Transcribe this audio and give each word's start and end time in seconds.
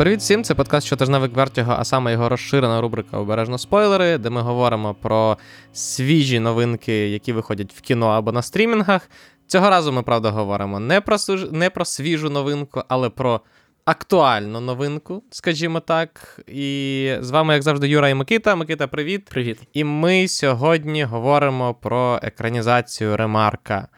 Привіт 0.00 0.20
всім, 0.20 0.44
це 0.44 0.54
подкаст 0.54 0.86
щотижневик 0.86 1.36
Вертіго, 1.36 1.76
а 1.78 1.84
саме 1.84 2.12
його 2.12 2.28
розширена 2.28 2.80
рубрика 2.80 3.18
Обережно 3.18 3.58
спойлери, 3.58 4.18
де 4.18 4.30
ми 4.30 4.40
говоримо 4.40 4.94
про 4.94 5.38
свіжі 5.72 6.40
новинки, 6.40 7.08
які 7.08 7.32
виходять 7.32 7.72
в 7.72 7.80
кіно 7.80 8.06
або 8.06 8.32
на 8.32 8.42
стрімінгах. 8.42 9.10
Цього 9.46 9.70
разу 9.70 9.92
ми 9.92 10.02
правда 10.02 10.30
говоримо 10.30 10.80
не 10.80 11.00
про 11.00 11.16
не 11.52 11.70
про 11.70 11.84
свіжу 11.84 12.30
новинку, 12.30 12.82
але 12.88 13.10
про 13.10 13.40
актуальну 13.84 14.60
новинку, 14.60 15.22
скажімо 15.30 15.80
так. 15.80 16.40
І 16.46 17.12
з 17.20 17.30
вами, 17.30 17.54
як 17.54 17.62
завжди, 17.62 17.88
Юра 17.88 18.08
і 18.08 18.14
Микита. 18.14 18.56
Микита, 18.56 18.86
привіт. 18.86 19.24
Привіт. 19.24 19.58
І 19.72 19.84
ми 19.84 20.28
сьогодні 20.28 21.04
говоримо 21.04 21.74
про 21.74 22.20
екранізацію 22.22 23.16
Ремарка 23.16 23.88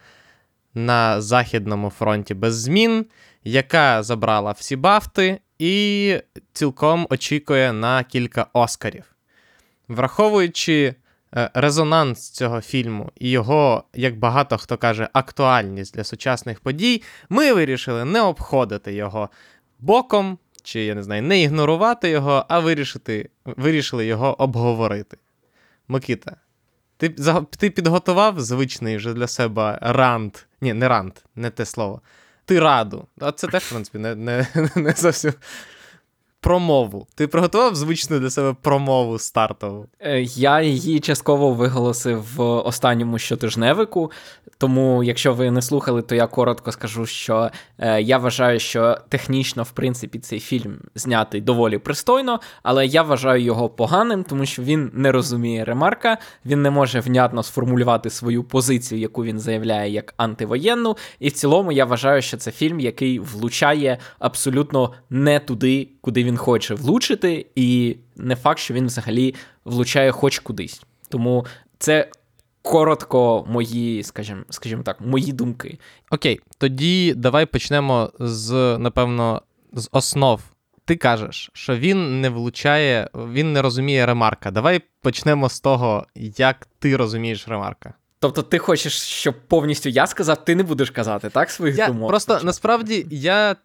на 0.75 1.21
Західному 1.21 1.91
фронті 1.91 2.35
без 2.35 2.61
змін, 2.61 3.07
яка 3.45 4.03
забрала 4.03 4.53
всі 4.53 4.77
бафти 4.77 5.41
і 5.63 6.21
цілком 6.53 7.07
очікує 7.11 7.73
на 7.73 8.05
кілька 8.05 8.47
Оскарів. 8.53 9.05
Враховуючи 9.89 10.95
е, 11.37 11.51
резонанс 11.55 12.31
цього 12.31 12.61
фільму 12.61 13.11
і 13.15 13.31
його, 13.31 13.85
як 13.95 14.19
багато 14.19 14.59
хто 14.59 14.77
каже, 14.77 15.09
актуальність 15.13 15.95
для 15.95 16.05
сучасних 16.05 16.61
подій, 16.61 17.03
ми 17.29 17.53
вирішили 17.53 18.05
не 18.05 18.21
обходити 18.21 18.93
його 18.93 19.29
боком, 19.79 20.39
чи, 20.63 20.81
я 20.81 20.95
не 20.95 21.03
знаю, 21.03 21.23
не 21.23 21.43
ігнорувати 21.43 22.11
його, 22.11 22.45
а 22.49 22.61
вирішити, 22.61 23.31
вирішили 23.45 24.07
його 24.07 24.43
обговорити. 24.43 25.17
Микита, 25.89 26.37
ти 26.97 27.09
ти 27.59 27.71
підготував 27.71 28.41
звичний 28.41 28.97
вже 28.97 29.15
для 29.15 29.27
себе 29.27 29.79
рант. 29.83 30.47
Ні, 30.61 30.75
не 30.75 30.89
рант, 30.89 31.25
не 31.37 31.51
те 31.51 31.65
слово 31.65 32.01
тираду. 32.53 33.07
А 33.21 33.33
це 33.33 33.47
теж, 33.49 33.63
в 33.63 33.71
принципі, 33.71 33.99
не 33.99 34.15
не, 34.15 34.47
не 34.77 34.93
зовсім 34.93 35.33
промову. 36.43 37.07
Ти 37.15 37.27
приготував 37.27 37.75
звичну 37.75 38.19
для 38.19 38.31
себе 38.31 38.55
промову 38.63 39.19
стартову? 39.19 39.87
Е, 40.01 40.23
я 40.23 40.63
її 40.63 41.01
частково 41.01 41.51
виголосив 41.51 42.25
в 42.37 42.43
останньому 42.43 43.19
щотижневику. 43.19 44.11
Тому, 44.59 45.03
якщо 45.03 45.35
ви 45.35 45.51
не 45.51 45.63
слухали, 45.63 46.03
то 46.03 46.15
я 46.15 46.27
коротко 46.27 46.73
скажу, 46.73 47.07
що 47.07 47.51
е, 47.79 48.03
я 48.03 48.19
вважаю, 48.19 48.61
що 48.61 48.99
технічно, 49.09 49.63
в 49.63 49.71
принципі, 49.71 50.19
цей 50.19 50.41
фільм 50.41 50.79
знятий 50.95 51.41
доволі 51.41 51.79
пристойно, 51.79 52.41
але 52.63 52.87
я 52.87 53.03
вважаю 53.03 53.43
його 53.43 53.69
поганим, 53.69 54.25
тому 54.25 54.47
що 54.47 54.63
він 54.63 54.91
не 54.95 55.13
розуміє 55.13 55.65
ремарка, 55.65 56.19
він 56.47 56.63
не 56.63 56.71
може 56.71 57.01
внятно 57.01 57.43
сформулювати 57.43 58.11
свою 58.11 58.45
позицію, 58.45 59.01
яку 59.01 59.25
він 59.25 59.39
заявляє 59.39 59.91
як 59.91 60.15
антивоєнну. 60.17 60.97
І 61.19 61.29
в 61.29 61.33
цілому 61.33 61.73
я 61.73 61.85
вважаю, 61.85 62.23
що 62.23 62.37
це 62.37 62.51
фільм, 62.51 62.81
який 62.81 63.19
влучає 63.19 63.99
абсолютно 64.19 64.93
не 65.11 65.39
туди, 65.41 65.89
куди 66.03 66.25
він 66.25 66.37
хоче 66.37 66.75
влучити, 66.75 67.47
і 67.55 67.97
не 68.17 68.37
факт, 68.37 68.59
що 68.59 68.75
він 68.75 68.87
взагалі 68.87 69.35
влучає 69.65 70.13
хоч 70.13 70.39
кудись. 70.39 70.83
Тому 71.09 71.47
це 71.79 72.09
коротко 72.63 73.45
мої, 73.49 74.03
скажімо, 74.03 74.43
скажімо 74.51 74.83
так, 74.83 75.01
мої 75.01 75.33
думки. 75.33 75.79
Окей, 76.11 76.41
тоді 76.59 77.15
давай 77.15 77.47
почнемо 77.47 78.13
з, 78.19 78.79
напевно, 78.79 79.43
з 79.73 79.89
основ. 79.93 80.43
Ти 80.85 80.97
кажеш, 80.97 81.51
що 81.53 81.77
він 81.77 82.21
не 82.21 82.29
влучає, 82.29 83.09
він 83.15 83.53
не 83.53 83.63
розуміє 83.63 84.07
ремарка. 84.07 84.51
Давай 84.51 84.81
почнемо 85.01 85.49
з 85.49 85.61
того, 85.61 86.07
як 86.15 86.69
ти 86.79 86.97
розумієш 86.97 87.49
ремарка. 87.49 87.95
Тобто, 88.23 88.43
ти 88.43 88.59
хочеш, 88.59 88.93
щоб 88.93 89.35
повністю 89.49 89.89
я 89.89 90.07
сказав, 90.07 90.45
ти 90.45 90.55
не 90.55 90.63
будеш 90.63 90.91
казати, 90.91 91.31
так? 91.31 91.51
Своїх 91.51 91.79
я, 91.79 91.87
думок? 91.87 92.09
Просто 92.09 92.41
насправді 92.43 93.07
я 93.11 93.57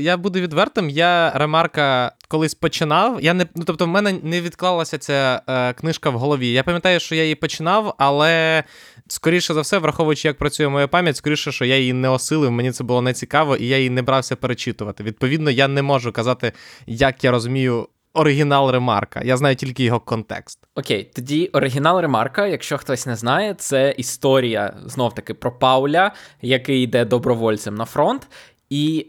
я 0.00 0.16
буду 0.16 0.40
відвертим. 0.40 0.90
Я 0.90 1.30
ремарка 1.34 2.12
колись 2.28 2.54
починав. 2.54 3.22
Я 3.22 3.34
не 3.34 3.46
ну, 3.54 3.64
тобто, 3.64 3.84
в 3.84 3.88
мене 3.88 4.14
не 4.22 4.40
відклалася 4.40 4.98
ця 4.98 5.42
е, 5.48 5.72
книжка 5.72 6.10
в 6.10 6.18
голові. 6.18 6.48
Я 6.52 6.62
пам'ятаю, 6.62 7.00
що 7.00 7.14
я 7.14 7.22
її 7.22 7.34
починав, 7.34 7.94
але 7.98 8.64
скоріше 9.08 9.54
за 9.54 9.60
все, 9.60 9.78
враховуючи, 9.78 10.28
як 10.28 10.38
працює 10.38 10.68
моя 10.68 10.88
пам'ять, 10.88 11.16
скоріше, 11.16 11.52
що 11.52 11.64
я 11.64 11.78
її 11.78 11.92
не 11.92 12.08
осилив. 12.08 12.50
Мені 12.50 12.72
це 12.72 12.84
було 12.84 13.02
не 13.02 13.12
цікаво, 13.12 13.56
і 13.56 13.66
я 13.68 13.76
її 13.76 13.90
не 13.90 14.02
брався 14.02 14.36
перечитувати. 14.36 15.04
Відповідно, 15.04 15.50
я 15.50 15.68
не 15.68 15.82
можу 15.82 16.12
казати, 16.12 16.52
як 16.86 17.24
я 17.24 17.30
розумію 17.30 17.88
оригінал 18.16 18.70
ремарка. 18.70 19.20
Я 19.24 19.36
знаю 19.36 19.56
тільки 19.56 19.84
його 19.84 20.00
контекст. 20.00 20.58
Окей, 20.74 21.10
тоді 21.14 21.46
оригінал 21.46 22.00
ремарка, 22.00 22.46
якщо 22.46 22.78
хтось 22.78 23.06
не 23.06 23.16
знає, 23.16 23.54
це 23.54 23.94
історія 23.98 24.74
знов-таки 24.84 25.34
про 25.34 25.52
Пауля, 25.52 26.12
який 26.42 26.82
йде 26.82 27.04
добровольцем 27.04 27.74
на 27.74 27.84
фронт. 27.84 28.28
І 28.70 29.06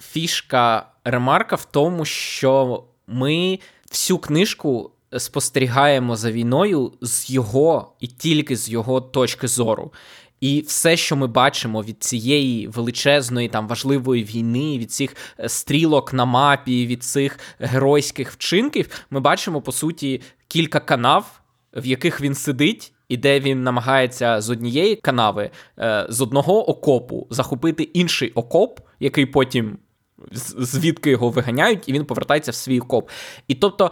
фішка 0.00 0.86
ремарка 1.04 1.56
в 1.56 1.64
тому, 1.64 2.04
що 2.04 2.84
ми 3.06 3.58
всю 3.90 4.18
книжку. 4.18 4.90
Спостерігаємо 5.18 6.16
за 6.16 6.32
війною 6.32 6.92
з 7.00 7.30
його 7.30 7.92
і 8.00 8.06
тільки 8.06 8.56
з 8.56 8.70
його 8.70 9.00
точки 9.00 9.48
зору. 9.48 9.92
І 10.40 10.64
все, 10.66 10.96
що 10.96 11.16
ми 11.16 11.26
бачимо 11.26 11.82
від 11.82 12.02
цієї 12.02 12.68
величезної 12.68 13.48
там 13.48 13.68
важливої 13.68 14.24
війни, 14.24 14.78
від 14.78 14.92
цих 14.92 15.16
е, 15.38 15.48
стрілок 15.48 16.12
на 16.12 16.24
мапі, 16.24 16.86
від 16.86 17.04
цих 17.04 17.38
геройських 17.58 18.32
вчинків, 18.32 18.88
ми 19.10 19.20
бачимо 19.20 19.62
по 19.62 19.72
суті 19.72 20.20
кілька 20.48 20.80
канав, 20.80 21.40
в 21.76 21.86
яких 21.86 22.20
він 22.20 22.34
сидить. 22.34 22.92
І 23.08 23.16
де 23.16 23.40
він 23.40 23.62
намагається 23.62 24.40
з 24.40 24.50
однієї 24.50 24.96
канави, 24.96 25.50
е, 25.78 26.06
з 26.08 26.20
одного 26.20 26.70
окопу 26.70 27.26
захопити 27.30 27.82
інший 27.82 28.30
окоп, 28.30 28.80
який 29.00 29.26
потім 29.26 29.78
звідки 30.58 31.10
його 31.10 31.28
виганяють, 31.28 31.88
і 31.88 31.92
він 31.92 32.04
повертається 32.04 32.50
в 32.50 32.54
свій 32.54 32.80
окоп. 32.80 33.10
І 33.48 33.54
тобто 33.54 33.90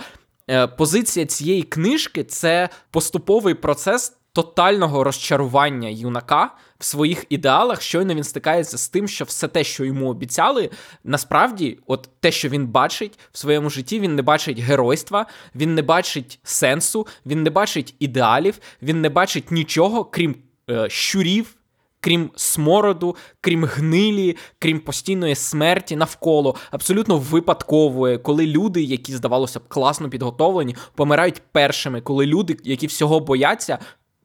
е, 0.51 0.67
позиція 0.67 1.27
цієї 1.27 1.63
книжки 1.63 2.25
це 2.25 2.69
поступовий 2.91 3.55
процес 3.55 4.18
тотального 4.39 5.05
розчарування 5.05 5.89
юнака 5.89 6.55
в 6.79 6.85
своїх 6.85 7.25
ідеалах, 7.29 7.83
щойно 7.83 8.15
він 8.15 8.25
стикається 8.25 8.79
з 8.79 8.89
тим, 8.89 9.09
що 9.09 9.25
все 9.25 9.49
те, 9.49 9.65
що 9.65 9.85
йому 9.85 10.11
обіцяли, 10.11 10.71
насправді, 11.05 11.79
от 11.87 12.09
те, 12.21 12.33
що 12.33 12.49
він 12.49 12.67
бачить 12.67 13.19
в 13.33 13.39
своєму 13.39 13.71
житті, 13.71 14.01
він 14.01 14.15
не 14.15 14.23
бачить 14.23 14.59
геройства, 14.59 15.27
він 15.55 15.75
не 15.75 15.83
бачить 15.83 16.39
сенсу, 16.43 17.07
він 17.27 17.43
не 17.43 17.51
бачить 17.51 17.95
ідеалів, 17.99 18.59
він 18.83 19.01
не 19.01 19.09
бачить 19.09 19.51
нічого, 19.51 20.05
крім 20.05 20.35
е, 20.71 20.91
щурів. 20.91 21.55
Крім 22.01 22.31
смороду, 22.37 23.17
крім 23.41 23.65
гнилі, 23.65 24.37
крім 24.59 24.81
постійної 24.81 25.35
смерті 25.35 25.97
навколо, 25.97 26.55
абсолютно 26.71 27.19
випадкової, 27.19 28.19
коли 28.19 28.47
люди, 28.47 28.83
які 28.83 29.13
здавалося 29.13 29.59
б 29.59 29.69
класно 29.69 30.11
підготовлені, 30.11 30.77
помирають 30.95 31.43
першими, 31.53 32.01
коли 32.01 32.27
люди, 32.27 32.57
які 32.65 32.87
всього 32.87 33.21
бояться, 33.21 33.79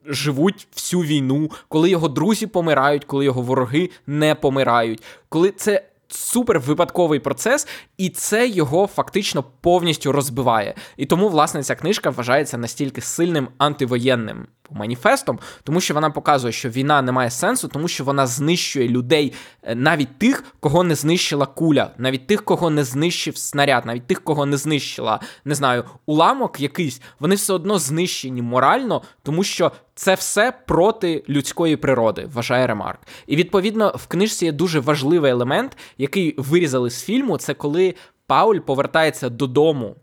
живуть 0.06 0.68
всю 0.74 1.02
війну, 1.02 1.50
коли 1.68 1.90
його 1.90 2.08
друзі 2.08 2.46
помирають, 2.46 3.04
коли 3.04 3.24
його 3.24 3.42
вороги 3.42 3.90
не 4.06 4.34
помирають, 4.34 5.02
коли 5.28 5.50
це. 5.50 5.84
Супер 6.08 6.60
випадковий 6.60 7.18
процес, 7.18 7.68
і 7.98 8.08
це 8.08 8.48
його 8.48 8.86
фактично 8.86 9.44
повністю 9.60 10.12
розбиває. 10.12 10.74
І 10.96 11.06
тому, 11.06 11.28
власне, 11.28 11.62
ця 11.62 11.74
книжка 11.74 12.10
вважається 12.10 12.58
настільки 12.58 13.00
сильним 13.00 13.48
антивоєнним 13.58 14.46
маніфестом, 14.70 15.38
тому 15.62 15.80
що 15.80 15.94
вона 15.94 16.10
показує, 16.10 16.52
що 16.52 16.68
війна 16.68 17.02
не 17.02 17.12
має 17.12 17.30
сенсу, 17.30 17.68
тому 17.68 17.88
що 17.88 18.04
вона 18.04 18.26
знищує 18.26 18.88
людей, 18.88 19.32
е, 19.62 19.74
навіть 19.74 20.18
тих, 20.18 20.44
кого 20.60 20.84
не 20.84 20.94
знищила 20.94 21.46
куля, 21.46 21.90
навіть 21.98 22.26
тих, 22.26 22.44
кого 22.44 22.70
не 22.70 22.84
знищив 22.84 23.36
снаряд, 23.36 23.86
навіть 23.86 24.06
тих, 24.06 24.24
кого 24.24 24.46
не 24.46 24.56
знищила, 24.56 25.20
не 25.44 25.54
знаю, 25.54 25.84
уламок 26.06 26.60
якийсь, 26.60 27.00
вони 27.20 27.34
все 27.34 27.52
одно 27.52 27.78
знищені 27.78 28.42
морально, 28.42 29.02
тому 29.22 29.44
що 29.44 29.72
це 29.94 30.14
все 30.14 30.52
проти 30.66 31.24
людської 31.28 31.76
природи, 31.76 32.28
вважає 32.32 32.66
Ремарк. 32.66 33.00
І 33.26 33.36
відповідно 33.36 33.94
в 33.96 34.06
книжці 34.06 34.44
є 34.44 34.52
дуже 34.52 34.80
важливий 34.80 35.30
елемент, 35.30 35.76
який 35.98 36.34
вирізали 36.38 36.90
з 36.90 37.04
фільму. 37.04 37.38
Це 37.38 37.54
коли 37.54 37.94
Пауль 38.26 38.58
повертається 38.58 39.28
додому 39.28 39.96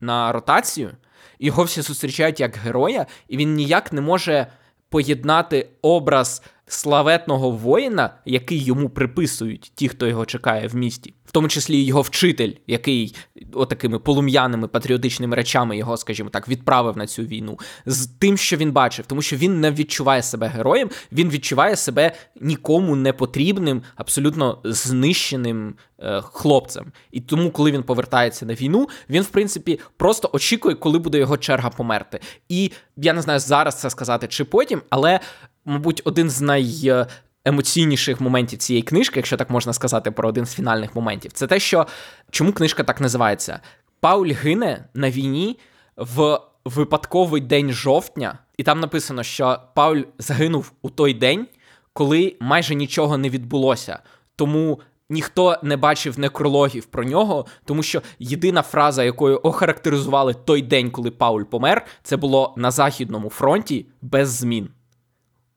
на 0.00 0.32
ротацію. 0.32 0.90
Його 1.38 1.64
всі 1.64 1.82
зустрічають 1.82 2.40
як 2.40 2.56
героя, 2.56 3.06
і 3.28 3.36
він 3.36 3.54
ніяк 3.54 3.92
не 3.92 4.00
може 4.00 4.46
поєднати 4.88 5.68
образ 5.82 6.42
славетного 6.68 7.50
воїна, 7.50 8.10
який 8.24 8.64
йому 8.64 8.88
приписують 8.88 9.72
ті, 9.74 9.88
хто 9.88 10.06
його 10.06 10.26
чекає 10.26 10.68
в 10.68 10.74
місті, 10.74 11.14
в 11.24 11.32
тому 11.32 11.48
числі 11.48 11.82
його 11.82 12.02
вчитель, 12.02 12.52
який 12.66 13.16
отакими 13.52 13.98
полум'яними 13.98 14.68
патріотичними 14.68 15.36
речами 15.36 15.76
його, 15.76 15.96
скажімо 15.96 16.30
так, 16.30 16.48
відправив 16.48 16.96
на 16.96 17.06
цю 17.06 17.22
війну, 17.22 17.58
з 17.86 18.06
тим, 18.06 18.36
що 18.36 18.56
він 18.56 18.72
бачив, 18.72 19.06
тому 19.06 19.22
що 19.22 19.36
він 19.36 19.60
не 19.60 19.70
відчуває 19.70 20.22
себе 20.22 20.46
героєм, 20.46 20.90
він 21.12 21.30
відчуває 21.30 21.76
себе 21.76 22.12
нікому 22.40 22.96
не 22.96 23.12
потрібним, 23.12 23.82
абсолютно 23.96 24.58
знищеним 24.64 25.74
е, 25.98 26.20
хлопцем. 26.20 26.92
І 27.10 27.20
тому, 27.20 27.50
коли 27.50 27.72
він 27.72 27.82
повертається 27.82 28.46
на 28.46 28.54
війну, 28.54 28.88
він, 29.10 29.22
в 29.22 29.28
принципі, 29.28 29.80
просто 29.96 30.30
очікує, 30.32 30.74
коли 30.74 30.98
буде 30.98 31.18
його 31.18 31.36
черга 31.36 31.70
померти. 31.70 32.20
І 32.48 32.72
я 32.96 33.12
не 33.12 33.22
знаю 33.22 33.40
зараз 33.40 33.80
це 33.80 33.90
сказати 33.90 34.26
чи 34.28 34.44
потім, 34.44 34.82
але 34.90 35.20
мабуть, 35.68 36.02
один 36.04 36.30
з 36.30 36.40
най. 36.40 37.06
емоційніших 37.44 38.20
моментів 38.20 38.58
цієї 38.58 38.82
книжки, 38.82 39.18
якщо 39.18 39.36
так 39.36 39.50
можна 39.50 39.72
сказати, 39.72 40.10
про 40.10 40.28
один 40.28 40.46
з 40.46 40.54
фінальних 40.54 40.94
моментів, 40.94 41.32
це 41.32 41.46
те, 41.46 41.60
що 41.60 41.86
чому 42.30 42.52
книжка 42.52 42.84
так 42.84 43.00
називається? 43.00 43.60
Пауль 44.00 44.28
гине 44.28 44.84
на 44.94 45.10
війні 45.10 45.58
в 45.96 46.40
випадковий 46.64 47.40
день 47.40 47.72
жовтня, 47.72 48.38
і 48.56 48.62
там 48.62 48.80
написано, 48.80 49.22
що 49.22 49.58
Пауль 49.74 50.02
загинув 50.18 50.72
у 50.82 50.90
той 50.90 51.14
день, 51.14 51.46
коли 51.92 52.36
майже 52.40 52.74
нічого 52.74 53.18
не 53.18 53.28
відбулося. 53.28 53.98
Тому 54.36 54.80
ніхто 55.10 55.58
не 55.62 55.76
бачив 55.76 56.18
некрологів 56.18 56.84
про 56.84 57.04
нього, 57.04 57.46
тому 57.64 57.82
що 57.82 58.02
єдина 58.18 58.62
фраза, 58.62 59.04
якою 59.04 59.40
охарактеризували 59.42 60.34
той 60.34 60.62
день, 60.62 60.90
коли 60.90 61.10
Пауль 61.10 61.42
помер, 61.42 61.86
це 62.02 62.16
було 62.16 62.54
на 62.56 62.70
Західному 62.70 63.30
фронті 63.30 63.86
без 64.02 64.28
змін. 64.28 64.68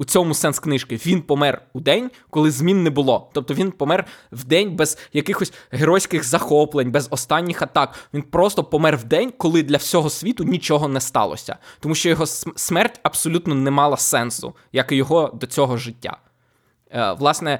У 0.02 0.06
цьому 0.06 0.34
сенс 0.34 0.60
книжки. 0.60 0.96
Він 1.06 1.22
помер 1.22 1.62
у 1.74 1.80
день, 1.80 2.12
коли 2.30 2.52
змін 2.52 2.84
не 2.84 2.90
було. 2.90 3.30
Тобто 3.34 3.54
він 3.54 3.72
помер 3.72 4.06
в 4.32 4.44
день 4.44 4.76
без 4.76 4.98
якихось 5.14 5.54
геройських 5.72 6.24
захоплень, 6.24 6.92
без 6.92 7.08
останніх 7.12 7.62
атак. 7.62 7.96
Він 8.14 8.22
просто 8.22 8.64
помер 8.64 8.98
в 8.98 9.04
день, 9.04 9.34
коли 9.38 9.64
для 9.64 9.78
всього 9.78 10.10
світу 10.10 10.44
нічого 10.44 10.88
не 10.88 11.02
сталося. 11.02 11.58
Тому 11.80 11.96
що 11.96 12.10
його 12.10 12.26
смерть 12.56 13.00
абсолютно 13.04 13.56
не 13.56 13.72
мала 13.72 13.98
сенсу, 13.98 14.54
як 14.72 14.92
і 14.92 14.96
його 14.96 15.32
до 15.34 15.48
цього 15.48 15.78
життя. 15.78 16.18
Е, 16.92 17.12
Власне, 17.14 17.60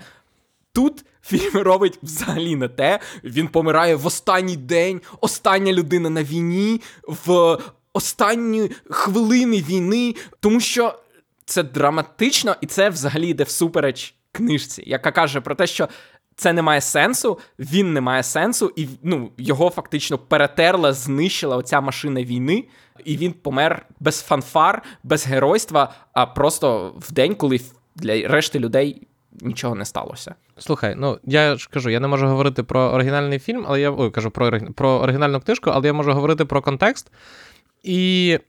тут 0.74 1.06
фільм 1.24 1.54
робить 1.54 2.00
взагалі 2.04 2.56
не 2.56 2.68
те. 2.68 3.00
Він 3.24 3.48
помирає 3.48 3.96
в 3.96 4.06
останній 4.06 4.58
день, 4.58 5.02
остання 5.22 5.74
людина 5.74 6.10
на 6.10 6.24
війні, 6.24 6.82
в 7.08 7.58
останні 7.94 8.72
хвилини 8.90 9.58
війни, 9.62 10.16
тому 10.40 10.60
що 10.60 10.96
це 11.46 11.64
драматично, 11.64 12.56
і 12.62 12.66
це 12.66 12.90
взагалі 12.90 13.28
йде 13.28 13.44
всупереч 13.44 14.16
книжці, 14.32 14.84
яка 14.86 15.12
каже 15.12 15.42
про 15.42 15.56
те, 15.56 15.68
що 15.68 15.90
це 16.36 16.54
не 16.54 16.62
має 16.62 16.82
сенсу, 16.82 17.40
він 17.60 17.94
не 17.94 18.02
має 18.02 18.24
сенсу, 18.24 18.72
і 18.76 18.88
ну, 19.04 19.32
його 19.38 19.70
фактично 19.70 20.18
перетерла, 20.18 20.94
знищила 20.94 21.58
оця 21.58 21.82
машина 21.82 22.24
війни, 22.24 22.68
і 23.06 23.18
він 23.18 23.34
помер 23.34 23.86
без 24.00 24.22
фанфар, 24.22 24.84
без 25.04 25.28
геройства, 25.28 25.94
а 26.14 26.26
просто 26.26 26.96
в 26.98 27.12
день, 27.12 27.36
коли 27.36 27.62
для 27.96 28.28
решти 28.28 28.60
людей. 28.60 29.08
Нічого 29.42 29.76
не 29.76 29.86
сталося. 29.86 30.36
Слухай, 30.58 30.96
ну 30.98 31.20
я 31.24 31.56
ж 31.56 31.70
кажу, 31.72 31.90
я 31.90 32.00
не 32.00 32.08
можу 32.08 32.28
говорити 32.28 32.64
про 32.64 32.80
оригінальний 32.80 33.40
фільм, 33.40 33.66
але 33.68 33.82
я 33.82 33.92
ой, 33.92 34.12
кажу 34.12 34.32
про 34.32 34.60
про 34.76 34.90
оригінальну 34.90 35.40
книжку, 35.40 35.70
але 35.70 35.88
я 35.88 35.94
можу 35.94 36.14
говорити 36.14 36.46
про 36.46 36.62
контекст. 36.62 37.12
І 37.84 38.40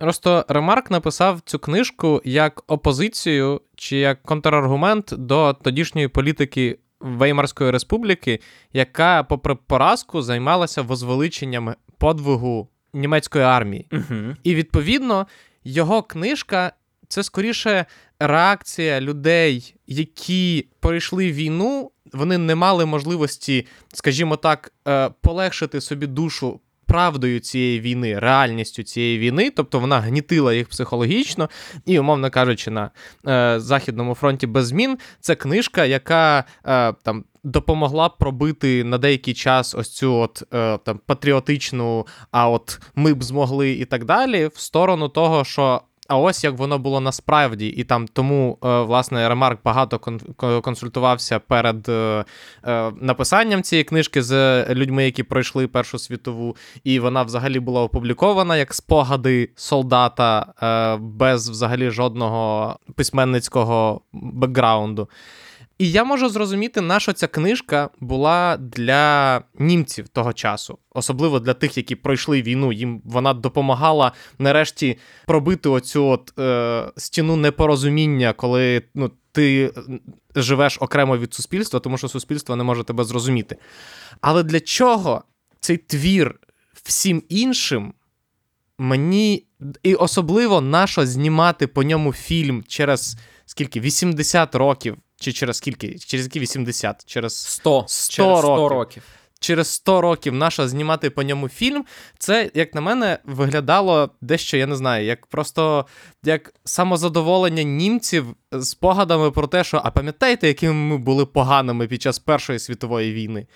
Просто 0.00 0.44
Ремарк 0.48 0.90
написав 0.90 1.40
цю 1.44 1.58
книжку 1.58 2.22
як 2.24 2.62
опозицію 2.66 3.60
чи 3.76 3.96
як 3.96 4.22
контраргумент 4.22 5.14
до 5.18 5.52
тодішньої 5.52 6.08
політики 6.08 6.78
Веймарської 7.00 7.70
республіки, 7.70 8.40
яка, 8.72 9.22
попри 9.22 9.54
поразку, 9.54 10.22
займалася 10.22 10.82
возвеличенням 10.82 11.74
подвигу 11.98 12.68
німецької 12.92 13.44
армії. 13.44 13.86
uh 13.90 14.36
І 14.42 14.54
відповідно 14.54 15.26
його 15.64 16.02
книжка 16.02 16.72
це 17.08 17.22
скоріше 17.22 17.86
реакція 18.18 19.00
людей, 19.00 19.74
які 19.86 20.68
пройшли 20.80 21.32
війну. 21.32 21.90
Вони 22.12 22.38
не 22.38 22.54
мали 22.54 22.86
можливості, 22.86 23.66
скажімо 23.94 24.36
так, 24.36 24.72
е, 24.88 25.10
полегшити 25.20 25.80
собі 25.80 26.06
душу 26.06 26.60
правдою 26.90 27.40
цієї 27.40 27.80
війни, 27.80 28.18
реальністю 28.18 28.82
цієї 28.82 29.18
війни, 29.18 29.50
тобто 29.50 29.78
вона 29.78 30.00
гнітила 30.00 30.54
їх 30.54 30.68
психологічно, 30.68 31.50
і, 31.86 31.98
умовно 31.98 32.30
кажучи, 32.30 32.70
на 32.70 32.90
е, 33.28 33.60
Західному 33.60 34.14
фронті 34.14 34.46
без 34.46 34.66
змін 34.66 34.98
це 35.20 35.34
книжка, 35.34 35.84
яка 35.84 36.44
е, 36.66 36.92
там. 36.92 37.24
Допомогла 37.44 38.08
пробити 38.08 38.84
на 38.84 38.98
деякий 38.98 39.34
час 39.34 39.74
ось 39.74 39.90
цю 39.90 40.14
от 40.14 40.42
е, 40.54 40.78
там 40.78 41.00
патріотичну, 41.06 42.06
а 42.30 42.48
от 42.48 42.80
ми 42.94 43.14
б 43.14 43.24
змогли 43.24 43.70
і 43.70 43.84
так 43.84 44.04
далі, 44.04 44.46
в 44.54 44.58
сторону 44.58 45.08
того, 45.08 45.44
що 45.44 45.82
а 46.10 46.16
ось 46.16 46.44
як 46.44 46.58
воно 46.58 46.78
було 46.78 47.00
насправді, 47.00 47.66
і 47.66 47.84
там 47.84 48.08
тому, 48.08 48.58
е, 48.64 48.80
власне, 48.82 49.28
Ремарк 49.28 49.58
багато 49.64 49.98
консультувався 50.62 51.38
перед 51.38 51.88
е, 51.88 52.24
е, 52.64 52.92
написанням 53.00 53.62
цієї 53.62 53.84
книжки 53.84 54.22
з 54.22 54.64
людьми, 54.74 55.04
які 55.04 55.22
пройшли 55.22 55.66
Першу 55.66 55.98
світову, 55.98 56.56
і 56.84 57.00
вона 57.00 57.22
взагалі 57.22 57.60
була 57.60 57.82
опублікована 57.82 58.56
як 58.56 58.74
спогади 58.74 59.50
солдата 59.56 60.46
без 61.00 61.50
взагалі 61.50 61.90
жодного 61.90 62.78
письменницького 62.94 64.00
бекграунду. 64.12 65.08
І 65.80 65.90
я 65.90 66.04
можу 66.04 66.28
зрозуміти, 66.28 66.80
на 66.80 67.00
що 67.00 67.12
ця 67.12 67.26
книжка 67.26 67.90
була 68.00 68.56
для 68.56 69.42
німців 69.58 70.08
того 70.08 70.32
часу, 70.32 70.78
особливо 70.90 71.40
для 71.40 71.54
тих, 71.54 71.76
які 71.76 71.94
пройшли 71.94 72.42
війну. 72.42 72.72
Їм 72.72 73.02
вона 73.04 73.34
допомагала 73.34 74.12
нарешті 74.38 74.98
пробити 75.26 75.68
оцю 75.68 76.06
от 76.06 76.38
е, 76.38 76.84
стіну 76.96 77.36
непорозуміння, 77.36 78.32
коли 78.32 78.82
ну, 78.94 79.10
ти 79.32 79.72
живеш 80.36 80.78
окремо 80.80 81.18
від 81.18 81.34
суспільства, 81.34 81.80
тому 81.80 81.98
що 81.98 82.08
суспільство 82.08 82.56
не 82.56 82.64
може 82.64 82.84
тебе 82.84 83.04
зрозуміти. 83.04 83.56
Але 84.20 84.42
для 84.42 84.60
чого 84.60 85.22
цей 85.60 85.76
твір 85.76 86.40
всім 86.82 87.22
іншим? 87.28 87.94
Мені 88.78 89.46
і 89.82 89.94
особливо 89.94 90.60
нащо 90.60 91.06
знімати 91.06 91.66
по 91.66 91.82
ньому 91.82 92.12
фільм 92.12 92.64
через 92.68 93.16
скільки 93.46 93.80
80 93.80 94.54
років 94.54 94.96
чи 95.20 95.32
через 95.32 95.56
скільки? 95.56 95.98
Через 95.98 96.26
які 96.26 96.40
80? 96.40 97.04
Через 97.06 97.36
100 97.36 97.84
100, 97.88 98.12
через 98.12 98.38
100 98.38 98.48
років. 98.48 98.68
років. 98.68 99.02
Через 99.40 99.68
100 99.68 100.00
років 100.00 100.34
наша 100.34 100.68
знімати 100.68 101.10
по 101.10 101.22
ньому 101.22 101.48
фільм, 101.48 101.84
це, 102.18 102.50
як 102.54 102.74
на 102.74 102.80
мене, 102.80 103.18
виглядало 103.24 104.10
дещо, 104.20 104.56
я 104.56 104.66
не 104.66 104.76
знаю, 104.76 105.06
як 105.06 105.26
просто 105.26 105.86
як 106.24 106.54
самозадоволення 106.64 107.62
німців 107.62 108.26
з 108.52 108.68
спогадами 108.68 109.30
про 109.30 109.46
те, 109.46 109.64
що 109.64 109.80
а 109.84 109.90
пам'ятаєте, 109.90 110.48
якими 110.48 110.74
ми 110.74 110.98
були 110.98 111.26
поганими 111.26 111.86
під 111.86 112.02
час 112.02 112.18
Першої 112.18 112.58
світової 112.58 113.12
війни? 113.12 113.46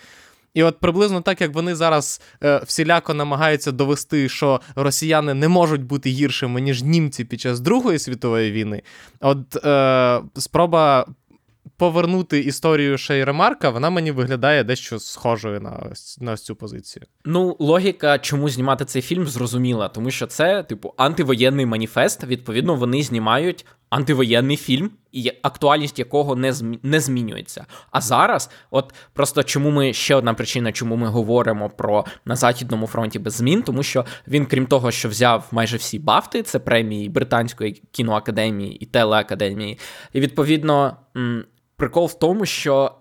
І 0.55 0.63
от 0.63 0.81
приблизно 0.81 1.21
так, 1.21 1.41
як 1.41 1.55
вони 1.55 1.75
зараз 1.75 2.21
е, 2.45 2.61
всіляко 2.67 3.15
намагаються 3.15 3.73
довести, 3.73 4.29
що 4.29 4.61
росіяни 4.77 5.35
не 5.35 5.49
можуть 5.49 5.85
бути 5.85 6.11
гіршими, 6.11 6.61
ніж 6.61 6.83
німці 6.83 7.25
під 7.25 7.41
час 7.41 7.61
Другої 7.61 7.99
світової 7.99 8.53
війни, 8.53 8.83
от 9.21 9.65
е, 9.65 10.21
спроба 10.37 11.07
повернути 11.77 12.39
історію 12.39 12.99
Шейремарка, 12.99 13.71
вона 13.71 13.91
мені 13.91 14.11
виглядає 14.11 14.65
дещо 14.65 14.99
схожою 14.99 15.61
на 15.61 15.93
на 16.21 16.37
цю 16.37 16.57
позицію. 16.57 17.07
Ну, 17.25 17.57
логіка, 17.59 18.19
чому 18.19 18.49
знімати 18.49 18.85
цей 18.85 19.03
фільм, 19.03 19.27
зрозуміла, 19.27 19.89
тому 19.89 20.11
що 20.11 20.27
це, 20.27 20.63
типу, 20.63 20.95
антивоєнний 20.97 21.67
маніфест. 21.67 22.25
Відповідно, 22.25 22.75
вони 22.75 23.03
знімають 23.03 23.67
антивоєнний 23.91 24.57
фільм, 24.57 24.91
і 25.15 25.33
актуальність 25.43 25.99
якого 25.99 26.37
не 26.37 26.53
змі... 26.53 26.79
не 26.83 27.01
змінюється. 27.01 27.67
А 27.91 28.01
зараз, 28.01 28.51
от 28.71 28.95
просто 29.13 29.43
чому 29.43 29.71
ми 29.71 29.93
ще 29.93 30.15
одна 30.15 30.35
причина, 30.35 30.73
чому 30.73 30.97
ми 30.97 31.09
говоримо 31.09 31.71
про 31.71 32.05
на 32.25 32.37
західному 32.37 32.87
фронті 32.87 33.19
без 33.19 33.35
змін, 33.35 33.63
тому 33.63 33.83
що 33.83 34.05
він, 34.29 34.47
крім 34.47 34.67
того, 34.67 34.91
що 34.91 35.09
взяв 35.09 35.49
майже 35.51 35.77
всі 35.77 35.99
бафти, 35.99 36.43
це 36.43 36.59
премії 36.59 37.09
Британської 37.09 37.83
кіноакадемії 37.91 38.77
і 38.77 38.87
телеакадемії, 38.87 39.79
і 40.13 40.21
відповідно 40.21 40.97
прикол 41.77 42.07
в 42.07 42.19
тому, 42.19 42.47
що 42.47 42.95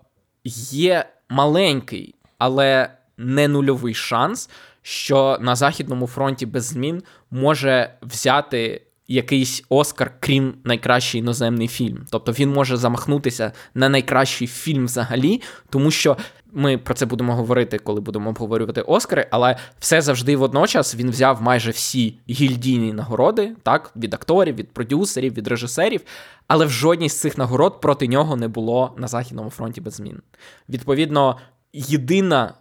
є 0.70 1.06
маленький, 1.28 2.14
але 2.38 2.90
не 3.16 3.48
нульовий 3.48 3.94
шанс, 3.94 4.50
що 4.82 5.38
на 5.40 5.56
Західному 5.56 6.06
фронті 6.06 6.46
без 6.46 6.64
змін 6.64 7.02
може 7.30 7.94
взяти. 8.02 8.82
Якийсь 9.08 9.64
Оскар, 9.68 10.12
крім 10.20 10.54
найкращий 10.64 11.20
іноземний 11.20 11.68
фільм. 11.68 12.06
Тобто 12.10 12.32
він 12.32 12.52
може 12.52 12.76
замахнутися 12.76 13.52
на 13.74 13.88
найкращий 13.88 14.48
фільм 14.48 14.84
взагалі, 14.84 15.42
тому 15.70 15.90
що 15.90 16.16
ми 16.54 16.78
про 16.78 16.94
це 16.94 17.06
будемо 17.06 17.34
говорити, 17.34 17.78
коли 17.78 18.00
будемо 18.00 18.30
обговорювати 18.30 18.80
Оскари, 18.80 19.26
але 19.30 19.56
все 19.78 20.02
завжди 20.02 20.36
водночас 20.36 20.94
він 20.94 21.10
взяв 21.10 21.42
майже 21.42 21.70
всі 21.70 22.18
гільдійні 22.30 22.92
нагороди, 22.92 23.52
так, 23.62 23.92
від 23.96 24.14
акторів, 24.14 24.54
від 24.54 24.70
продюсерів, 24.72 25.34
від 25.34 25.48
режисерів, 25.48 26.00
але 26.46 26.66
в 26.66 26.70
жодній 26.70 27.08
з 27.08 27.20
цих 27.20 27.38
нагород 27.38 27.80
проти 27.80 28.08
нього 28.08 28.36
не 28.36 28.48
було 28.48 28.94
на 28.98 29.08
Західному 29.08 29.50
фронті 29.50 29.80
без 29.80 29.94
змін. 29.94 30.22
Відповідно, 30.68 31.38
єдина 31.72 32.54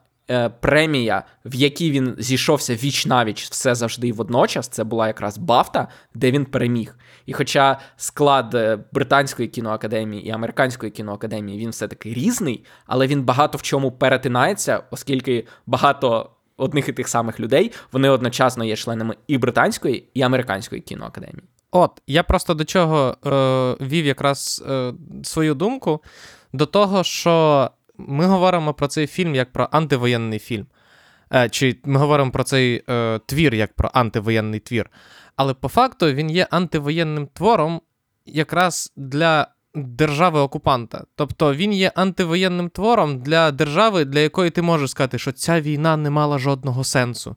премія, 0.60 1.24
в 1.46 1.56
якій 1.56 1.92
він 1.92 2.15
зійшовся 2.18 2.75
віч 2.75 3.06
навіч 3.06 3.50
все 3.50 3.75
завжди 3.75 4.08
і 4.08 4.12
водночас, 4.12 4.68
це 4.68 4.84
була 4.84 5.08
якраз 5.08 5.38
Бафта, 5.38 5.88
де 6.13 6.32
він 6.32 6.46
переміг. 6.46 6.96
І 7.25 7.34
хоча 7.34 7.80
склад 7.98 8.56
е, 8.56 8.80
британської 8.92 9.48
кіноакадемії 9.48 10.27
і 10.27 10.32
американської 10.32 10.92
кіноакадемії 10.92 11.60
він 11.60 11.70
все-таки 11.70 12.13
різний, 12.13 12.65
але 12.86 13.08
він 13.08 13.24
багато 13.24 13.58
в 13.58 13.62
чому 13.62 13.92
перетинається, 13.92 14.84
оскільки 14.92 15.48
багато 15.65 16.30
одних 16.58 16.89
і 16.89 16.94
тих 16.94 17.08
самих 17.08 17.39
людей 17.39 17.72
вони 17.92 18.10
одночасно 18.10 18.65
є 18.65 18.75
членами 18.75 19.15
і 19.27 19.38
британської, 19.38 20.10
і 20.13 20.22
американської 20.22 20.82
кіноакадемії. 20.82 21.44
От, 21.72 21.92
я 22.08 22.24
просто 22.24 22.53
до 22.53 22.65
чого 22.65 23.18
е, 23.25 23.86
вів 23.86 24.06
якраз 24.06 24.63
е, 24.70 24.94
свою 25.24 25.56
думку, 25.56 26.00
до 26.53 26.65
того, 26.65 27.03
що 27.03 27.70
ми 27.98 28.26
говоримо 28.26 28.74
про 28.74 28.88
цей 28.88 29.08
фільм 29.08 29.36
як 29.36 29.52
про 29.52 29.68
антивоєнний 29.72 30.40
фільм. 30.40 30.66
Е, 31.34 31.50
Чи 31.50 31.78
ми 31.86 32.00
говоримо 32.00 32.32
про 32.32 32.44
цей 32.44 32.84
е, 32.90 33.20
твір 33.26 33.54
як 33.54 33.74
про 33.74 33.90
антивоєнний 33.94 34.60
твір. 34.60 34.90
Але 35.36 35.54
по 35.54 35.68
факту 35.68 36.06
він 36.12 36.30
є 36.30 36.48
антивоєнним 36.52 37.28
твором 37.28 37.82
якраз 38.26 38.94
для 38.96 39.48
держави-окупанта. 39.76 41.04
Тобто 41.16 41.54
він 41.54 41.74
є 41.74 41.92
антивоєнним 41.96 42.70
твором 42.70 43.20
для 43.20 43.52
держави, 43.52 44.06
для 44.06 44.20
якої 44.20 44.50
ти 44.50 44.62
можеш 44.62 44.90
сказати, 44.90 45.20
що 45.20 45.32
ця 45.32 45.62
війна 45.62 45.98
не 45.98 46.10
мала 46.10 46.40
жодного 46.40 46.84
сенсу. 46.84 47.36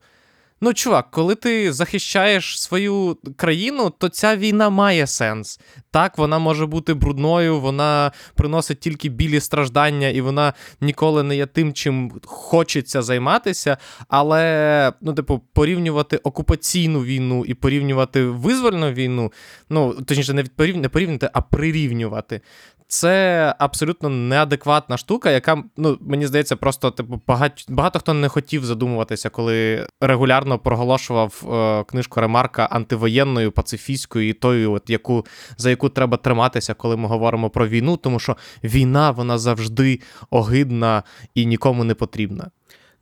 Ну, 0.61 0.75
чувак, 0.75 1.11
коли 1.11 1.35
ти 1.35 1.73
захищаєш 1.73 2.61
свою 2.61 3.17
країну, 3.37 3.93
то 3.99 4.09
ця 4.09 4.37
війна 4.37 4.71
має 4.71 5.07
сенс. 5.07 5.61
Так, 5.91 6.19
вона 6.19 6.39
може 6.39 6.67
бути 6.67 6.95
брудною, 6.95 7.61
вона 7.61 8.13
приносить 8.35 8.81
тільки 8.81 9.09
білі 9.09 9.41
страждання, 9.41 10.09
і 10.09 10.21
вона 10.21 10.53
ніколи 10.81 11.23
не 11.23 11.37
є 11.37 11.47
тим, 11.47 11.73
чим 11.73 12.13
хочеться 12.25 13.03
займатися. 13.03 13.77
Але, 14.09 14.93
ну, 15.01 15.15
типу, 15.15 15.43
порівнювати 15.53 16.17
окупаційну 16.17 17.05
війну 17.05 17.45
і 17.45 17.55
порівнювати 17.55 18.25
визвольну 18.25 18.93
війну, 18.93 19.33
ну, 19.71 19.93
точніше, 19.93 20.33
не 20.33 20.45
порівнювати, 20.45 21.31
а 21.33 21.41
прирівнювати 21.41 22.41
це 22.89 23.55
абсолютно 23.59 24.09
неадекватна 24.09 24.97
штука, 24.97 25.31
яка, 25.31 25.63
ну, 25.77 25.99
мені 26.01 26.27
здається, 26.27 26.57
просто 26.57 26.91
типу, 26.91 27.21
багато, 27.27 27.55
багато 27.69 27.99
хто 27.99 28.15
не 28.15 28.29
хотів 28.29 28.65
задумуватися, 28.65 29.31
коли 29.31 29.87
регулярно 30.01 30.59
проголошував 30.59 31.45
е, 31.53 31.85
книжку 31.85 32.21
Ремарка 32.21 32.65
антивоєнною, 32.65 33.53
пацифістською 33.53 34.29
і 34.29 34.33
тою, 34.33 34.73
от 34.73 34.91
яку, 34.91 35.27
за 35.57 35.71
яку 35.71 35.89
треба 35.89 36.17
триматися, 36.17 36.75
коли 36.75 36.97
ми 36.97 37.09
говоримо 37.09 37.51
про 37.51 37.69
війну, 37.69 37.97
тому 37.97 38.21
що 38.21 38.37
війна 38.65 39.11
вона 39.11 39.39
завжди 39.39 40.01
огидна 40.31 41.03
і 41.35 41.47
нікому 41.47 41.85
не 41.85 41.95
потрібна. 41.95 42.51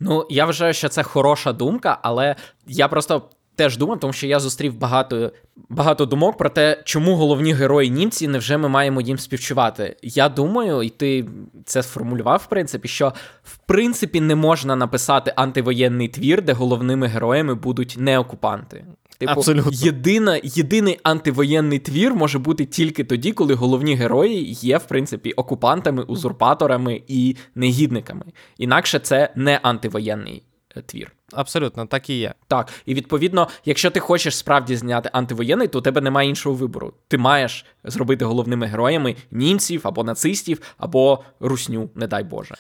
Ну, 0.00 0.26
я 0.30 0.44
вважаю, 0.44 0.74
що 0.74 0.88
це 0.88 1.02
хороша 1.02 1.52
думка, 1.52 1.98
але 2.02 2.36
я 2.66 2.88
просто 2.88 3.22
теж 3.56 3.76
думав, 3.76 4.00
тому 4.00 4.12
що 4.12 4.26
я 4.26 4.40
зустрів 4.40 4.78
багато 4.78 5.32
багато 5.68 6.06
думок 6.06 6.36
про 6.36 6.50
те, 6.50 6.82
чому 6.84 7.16
головні 7.16 7.52
герої 7.52 7.90
німці 7.90 8.28
невже 8.28 8.58
ми 8.58 8.68
маємо 8.68 9.00
їм 9.00 9.18
співчувати. 9.18 9.96
Я 10.02 10.28
думаю, 10.28 10.82
і 10.82 10.88
ти 10.88 11.28
це 11.64 11.82
сформулював, 11.82 12.42
в 12.44 12.48
принципі, 12.48 12.88
що 12.88 13.12
в 13.42 13.56
принципі 13.56 14.20
не 14.20 14.34
можна 14.34 14.76
написати 14.76 15.32
антивоєнний 15.36 16.08
твір, 16.08 16.42
де 16.42 16.52
головними 16.52 17.06
героями 17.06 17.54
будуть 17.54 17.96
не 17.98 18.18
окупанти. 18.18 18.84
Типу, 19.18 19.32
Абсолютно. 19.32 19.72
Єдина, 19.74 20.40
єдиний 20.42 21.00
антивоєнний 21.02 21.78
твір 21.78 22.14
може 22.14 22.38
бути 22.38 22.64
тільки 22.64 23.04
тоді, 23.04 23.32
коли 23.32 23.54
головні 23.54 23.94
герої 23.94 24.52
є, 24.52 24.78
в 24.78 24.84
принципі, 24.84 25.32
окупантами, 25.32 26.02
узурпаторами 26.02 27.02
і 27.08 27.36
негідниками. 27.54 28.24
Інакше 28.58 28.98
це 28.98 29.32
не 29.36 29.60
антивоєнний 29.62 30.42
твір. 30.82 31.12
Абсолютно, 31.32 31.86
так 31.86 32.10
і 32.10 32.18
є. 32.18 32.34
Так, 32.48 32.72
і 32.86 32.94
відповідно, 32.94 33.48
якщо 33.64 33.90
ти 33.90 34.00
хочеш 34.00 34.36
справді 34.36 34.76
зняти 34.76 35.10
антивоєнний, 35.12 35.68
то 35.68 35.78
у 35.78 35.82
тебе 35.82 36.00
немає 36.00 36.28
іншого 36.28 36.54
вибору. 36.54 36.94
Ти 37.08 37.18
маєш 37.18 37.64
зробити 37.84 38.24
головними 38.24 38.66
героями 38.66 39.16
німців 39.30 39.80
або 39.84 40.04
нацистів, 40.04 40.60
або 40.78 41.24
русню, 41.40 41.90
не 41.94 42.06
дай 42.06 42.24
Боже. 42.24 42.54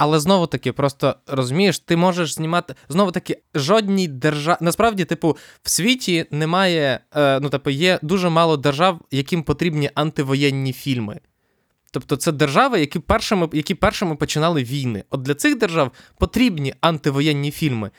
Але 0.00 0.20
знову 0.20 0.46
таки, 0.46 0.72
просто 0.72 1.14
розумієш, 1.26 1.78
ти 1.78 1.96
можеш 1.96 2.34
знімати 2.34 2.74
знову 2.88 3.12
таки 3.12 3.38
жодній 3.54 4.08
державі. 4.08 4.56
Насправді, 4.60 5.04
типу, 5.04 5.36
в 5.62 5.70
світі 5.70 6.26
немає, 6.30 7.00
е, 7.16 7.40
ну 7.40 7.48
типу, 7.48 7.70
є 7.70 7.98
дуже 8.02 8.28
мало 8.28 8.56
держав, 8.56 9.00
яким 9.10 9.42
потрібні 9.42 9.90
антивоєнні 9.94 10.72
фільми. 10.72 11.20
Тобто 11.90 12.16
це 12.16 12.32
держави, 12.32 12.80
які 12.80 12.98
першими 12.98 13.48
які 13.52 13.74
першими 13.74 14.16
починали 14.16 14.64
війни. 14.64 15.04
От 15.10 15.22
для 15.22 15.34
цих 15.34 15.58
держав 15.58 15.90
потрібні 16.18 16.74
антивоєнні 16.80 17.50
фільми. 17.50 17.90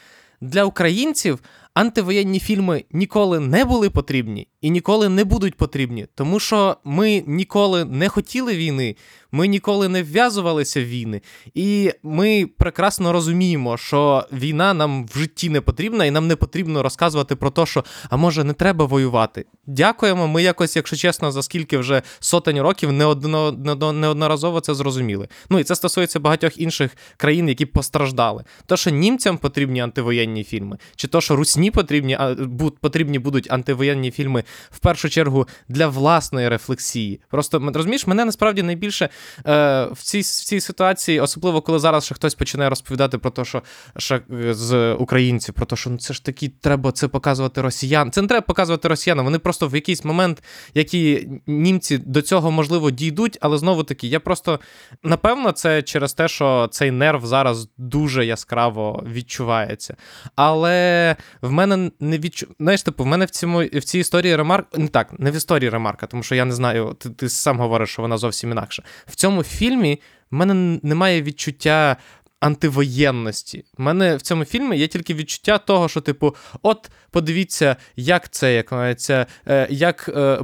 Для 0.41 0.63
українців 0.63 1.39
антивоєнні 1.73 2.39
фільми 2.39 2.83
ніколи 2.91 3.39
не 3.39 3.65
були 3.65 3.89
потрібні 3.89 4.47
і 4.61 4.69
ніколи 4.69 5.09
не 5.09 5.23
будуть 5.23 5.55
потрібні, 5.55 6.07
тому 6.15 6.39
що 6.39 6.77
ми 6.83 7.23
ніколи 7.27 7.85
не 7.85 8.09
хотіли 8.09 8.55
війни, 8.55 8.95
ми 9.31 9.47
ніколи 9.47 9.89
не 9.89 10.03
вв'язувалися 10.03 10.81
в 10.81 10.85
війни, 10.85 11.21
і 11.53 11.91
ми 12.03 12.49
прекрасно 12.57 13.11
розуміємо, 13.11 13.77
що 13.77 14.25
війна 14.33 14.73
нам 14.73 15.05
в 15.05 15.17
житті 15.17 15.49
не 15.49 15.61
потрібна, 15.61 16.05
і 16.05 16.11
нам 16.11 16.27
не 16.27 16.35
потрібно 16.35 16.83
розказувати 16.83 17.35
про 17.35 17.49
те, 17.49 17.65
що 17.65 17.83
а 18.09 18.17
може 18.17 18.43
не 18.43 18.53
треба 18.53 18.85
воювати. 18.85 19.45
Дякуємо. 19.67 20.27
Ми 20.27 20.43
якось, 20.43 20.75
якщо 20.75 20.95
чесно, 20.95 21.31
за 21.31 21.43
скільки 21.43 21.77
вже 21.77 22.01
сотень 22.19 22.61
років 22.61 22.91
неодно, 22.91 23.51
неодноразово 23.93 24.59
це 24.59 24.73
зрозуміли. 24.73 25.27
Ну 25.49 25.59
і 25.59 25.63
це 25.63 25.75
стосується 25.75 26.19
багатьох 26.19 26.57
інших 26.57 26.91
країн, 27.17 27.49
які 27.49 27.65
постраждали. 27.65 28.43
То, 28.65 28.77
що 28.77 28.89
німцям 28.89 29.37
потрібні 29.37 29.79
антивоєнні 29.79 30.43
фільми, 30.43 30.77
чи 30.95 31.07
то, 31.07 31.21
що 31.21 31.35
русні 31.35 31.60
потрібні, 31.69 32.13
а, 32.13 32.35
потрібні 32.81 33.19
будуть 33.19 33.51
антивоєнні 33.51 34.11
фільми 34.11 34.43
в 34.69 34.79
першу 34.79 35.09
чергу 35.09 35.47
для 35.69 35.87
власної 35.87 36.49
рефлексії. 36.49 37.21
Просто 37.29 37.71
розумієш, 37.73 38.07
мене 38.07 38.25
насправді 38.25 38.63
найбільше 38.63 39.09
е, 39.47 39.85
в 39.91 40.03
цій 40.03 40.19
в 40.19 40.25
цій 40.25 40.61
ситуації, 40.61 41.19
особливо 41.19 41.61
коли 41.61 41.79
зараз 41.79 42.05
ще 42.05 42.15
хтось 42.15 42.35
починає 42.35 42.69
розповідати 42.69 43.17
про 43.17 43.31
те, 43.31 43.45
що 43.45 43.61
ще 43.97 44.21
з 44.49 44.93
українців, 44.93 45.55
про 45.55 45.65
те, 45.65 45.75
що 45.75 45.89
ну 45.89 45.97
це 45.97 46.13
ж 46.13 46.25
таки 46.25 46.51
треба 46.61 46.91
це 46.91 47.07
показувати 47.07 47.61
росіян. 47.61 48.11
Це 48.11 48.21
не 48.21 48.27
треба 48.27 48.45
показувати 48.45 48.87
росіянам. 48.87 49.25
Вони 49.25 49.39
просто 49.39 49.67
в 49.67 49.75
якийсь 49.75 50.05
момент, 50.05 50.43
які 50.73 51.29
німці 51.47 51.97
до 51.97 52.21
цього 52.21 52.51
можливо 52.51 52.91
дійдуть, 52.91 53.37
але 53.41 53.57
знову 53.57 53.83
таки, 53.83 54.07
я 54.07 54.19
просто 54.19 54.59
напевно, 55.03 55.51
це 55.51 55.81
через 55.81 56.13
те, 56.13 56.27
що 56.27 56.67
цей 56.71 56.91
нерв 56.91 57.25
зараз 57.25 57.69
дуже 57.77 58.25
яскраво 58.25 59.03
відчувається. 59.11 59.95
Але 60.35 61.15
в 61.41 61.50
мене 61.51 61.91
не 61.99 62.19
відчу... 62.19 62.47
Знаєш, 62.59 62.83
типу, 62.83 63.03
в 63.03 63.07
мене 63.07 63.25
в 63.25 63.29
цьому 63.29 63.59
в 63.59 63.83
цій 63.83 63.99
історії 63.99 64.35
ремарк. 64.35 64.77
Не 64.77 64.87
так, 64.87 65.19
не 65.19 65.31
в 65.31 65.35
історії 65.35 65.69
ремарка, 65.69 66.07
тому 66.07 66.23
що 66.23 66.35
я 66.35 66.45
не 66.45 66.53
знаю, 66.53 66.95
ти, 66.99 67.09
ти 67.09 67.29
сам 67.29 67.59
говориш, 67.59 67.89
що 67.89 68.01
вона 68.01 68.17
зовсім 68.17 68.51
інакша. 68.51 68.83
В 69.05 69.15
цьому 69.15 69.43
фільмі 69.43 70.01
в 70.31 70.35
мене 70.35 70.79
немає 70.83 71.21
відчуття. 71.21 71.97
Антивоєнності. 72.41 73.65
У 73.77 73.83
мене 73.83 74.15
в 74.15 74.21
цьому 74.21 74.45
фільмі 74.45 74.77
є 74.77 74.87
тільки 74.87 75.13
відчуття 75.13 75.57
того, 75.57 75.89
що, 75.89 76.01
типу, 76.01 76.35
от 76.61 76.91
подивіться, 77.11 77.75
як 77.95 78.29
це, 78.29 78.53
як 78.55 78.99
це, 78.99 79.25
як 79.69 80.09
е, 80.15 80.39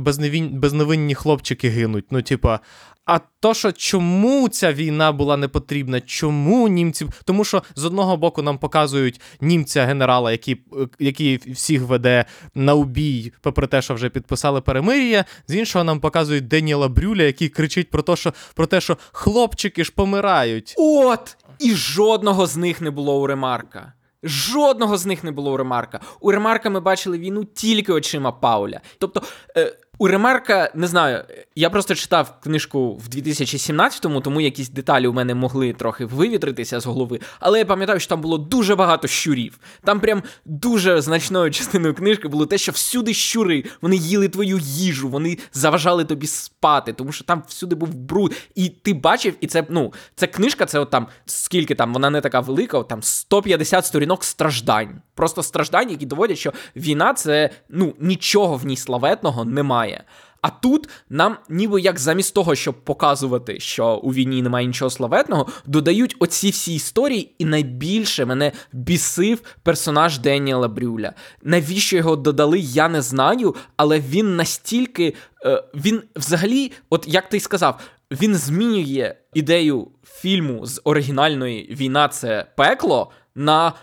безневинні 0.52 1.16
хлопчики 1.16 1.70
гинуть. 1.70 2.06
Ну, 2.12 2.22
типа, 2.22 2.60
а 3.08 3.20
то, 3.40 3.54
що 3.54 3.72
чому 3.72 4.50
ця 4.50 4.74
війна 4.74 5.12
була 5.12 5.38
не 5.38 5.48
потрібна, 5.48 6.02
чому 6.02 6.68
німці. 6.68 7.08
Тому 7.26 7.44
що 7.44 7.64
з 7.76 7.86
одного 7.86 8.18
боку 8.18 8.42
нам 8.42 8.58
показують 8.58 9.22
німця 9.42 9.86
генерала, 9.86 10.32
який 10.32 10.62
який 11.00 11.38
всіх 11.54 11.82
веде 11.82 12.26
на 12.56 12.74
убій, 12.74 13.34
попри 13.42 13.68
те, 13.68 13.82
що 13.82 13.94
вже 13.94 14.10
підписали 14.10 14.62
перемир'я. 14.62 15.26
З 15.48 15.56
іншого 15.56 15.84
нам 15.84 16.00
показують 16.00 16.48
Деніела 16.48 16.88
Брюля, 16.88 17.24
який 17.24 17.50
кричить 17.50 17.90
про 17.90 18.02
те, 18.02 18.16
що 18.16 18.34
про 18.56 18.66
те, 18.66 18.82
що 18.82 18.98
хлопчики 19.12 19.84
ж 19.84 19.92
помирають. 19.96 20.74
От! 20.78 21.38
І 21.60 21.76
жодного 21.76 22.46
з 22.46 22.58
них 22.58 22.82
не 22.82 22.92
було 22.92 23.22
у 23.22 23.28
Ремарка. 23.28 23.94
Жодного 24.24 24.98
з 24.98 25.06
них 25.06 25.24
не 25.24 25.32
було 25.32 25.54
у 25.54 25.58
Ремарка. 25.58 26.00
У 26.20 26.32
Ремарка 26.32 26.70
ми 26.70 26.80
бачили 26.80 27.18
війну 27.18 27.46
тільки 27.46 27.94
очима 27.94 28.32
Пауля. 28.32 28.82
Тобто. 29.00 29.22
Е... 29.58 29.78
У 30.00 30.08
Ремарка, 30.08 30.72
не 30.76 30.88
знаю, 30.88 31.24
я 31.56 31.70
просто 31.70 31.96
читав 31.96 32.34
книжку 32.44 32.96
в 32.96 33.08
2017-му, 33.10 34.22
тому 34.22 34.42
якісь 34.42 34.70
деталі 34.70 35.08
у 35.08 35.14
мене 35.14 35.36
могли 35.36 35.74
трохи 35.74 36.06
вивітритися 36.06 36.80
з 36.80 36.86
голови. 36.86 37.20
Але 37.40 37.60
я 37.60 37.66
пам'ятаю, 37.66 38.00
що 38.00 38.10
там 38.10 38.22
було 38.22 38.38
дуже 38.38 38.76
багато 38.76 39.08
щурів. 39.08 39.60
Там 39.84 40.00
прям 40.00 40.24
дуже 40.46 41.02
значною 41.02 41.52
частиною 41.52 41.94
книжки 41.94 42.28
було 42.28 42.46
те, 42.46 42.58
що 42.58 42.72
всюди 42.72 43.14
щури, 43.14 43.64
вони 43.82 43.96
їли 43.96 44.30
твою 44.30 44.60
їжу, 44.62 45.10
вони 45.10 45.38
заважали 45.54 46.06
тобі 46.06 46.28
спати, 46.28 46.94
тому 46.94 47.12
що 47.12 47.24
там 47.24 47.44
всюди 47.48 47.76
був 47.76 47.96
бруд. 47.96 48.36
І 48.56 48.70
ти 48.70 48.94
бачив, 48.94 49.34
і 49.42 49.48
це 49.48 49.66
ну, 49.70 49.94
це 50.16 50.28
книжка, 50.28 50.66
це 50.66 50.80
от 50.80 50.90
там 50.90 51.08
скільки 51.26 51.76
там, 51.76 51.94
вона 51.94 52.10
не 52.10 52.22
така 52.22 52.40
велика, 52.40 52.78
от 52.78 52.88
там 52.88 53.04
150 53.04 53.86
сторінок 53.86 54.24
страждань. 54.24 55.02
Просто 55.16 55.44
страждань, 55.44 55.90
які 55.92 56.06
доводять, 56.06 56.38
що 56.38 56.54
війна 56.76 57.14
це 57.14 57.50
ну 57.70 57.94
нічого 58.00 58.56
в 58.56 58.66
ній 58.66 58.78
славетного 58.78 59.46
немає 59.46 59.87
немає. 59.88 60.04
А 60.42 60.50
тут 60.50 60.90
нам, 61.10 61.38
ніби 61.50 61.82
як 61.82 62.00
замість 62.00 62.34
того, 62.34 62.56
щоб 62.56 62.84
показувати, 62.84 63.60
що 63.60 63.96
у 63.96 64.14
війні 64.14 64.42
немає 64.42 64.68
нічого 64.68 64.90
славетного, 64.90 65.48
додають 65.66 66.16
оці 66.20 66.50
всі 66.50 66.76
історії, 66.76 67.36
і 67.38 67.46
найбільше 67.46 68.26
мене 68.26 68.52
бісив 68.74 69.42
персонаж 69.64 70.20
Деніела 70.20 70.68
Брюля. 70.68 71.14
Навіщо 71.44 71.98
його 71.98 72.16
додали, 72.16 72.60
я 72.60 72.90
не 72.90 73.02
знаю, 73.02 73.56
але 73.78 74.00
він 74.00 74.36
настільки. 74.36 75.14
Е, 75.46 75.64
він 75.74 76.02
взагалі, 76.16 76.72
от 76.90 77.06
як 77.08 77.30
ти 77.30 77.38
й 77.38 77.40
сказав, 77.40 77.80
він 78.12 78.36
змінює 78.36 79.16
ідею 79.34 79.88
фільму 80.04 80.66
з 80.66 80.82
оригінальної 80.84 81.76
війна 81.80 82.08
це 82.08 82.46
пекло 82.56 83.12
на 83.36 83.74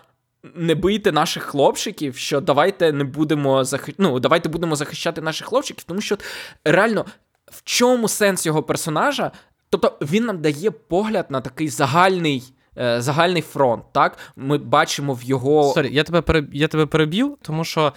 не 0.55 0.75
бийте 0.75 1.13
наших 1.13 1.43
хлопчиків, 1.43 2.17
що 2.17 2.41
давайте 2.41 2.93
не 2.93 3.05
будемо 3.05 3.65
захи... 3.65 3.95
ну, 3.99 4.21
давайте 4.21 4.49
будемо 4.49 4.77
захищати 4.77 5.21
наших 5.21 5.47
хлопчиків, 5.47 5.85
тому 5.85 6.01
що 6.01 6.19
реально 6.65 7.07
в 7.47 7.63
чому 7.65 8.09
сенс 8.09 8.47
його 8.47 8.63
персонажа? 8.63 9.33
Тобто 9.71 9.99
він 10.01 10.25
нам 10.25 10.41
дає 10.41 10.71
погляд 10.71 11.27
на 11.29 11.41
такий 11.41 11.69
загальний. 11.69 12.53
Е, 12.79 13.01
загальний 13.01 13.43
фронт, 13.43 13.85
так 13.93 14.19
ми 14.37 14.59
бачимо 14.59 15.15
в 15.15 15.23
його. 15.23 15.73
Sorry, 15.75 15.95
я 15.95 16.03
тебе 16.03 16.21
переб... 16.21 16.55
я 16.55 16.69
тебе 16.69 16.87
переб'ю, 16.87 17.39
тому 17.43 17.65
що 17.65 17.93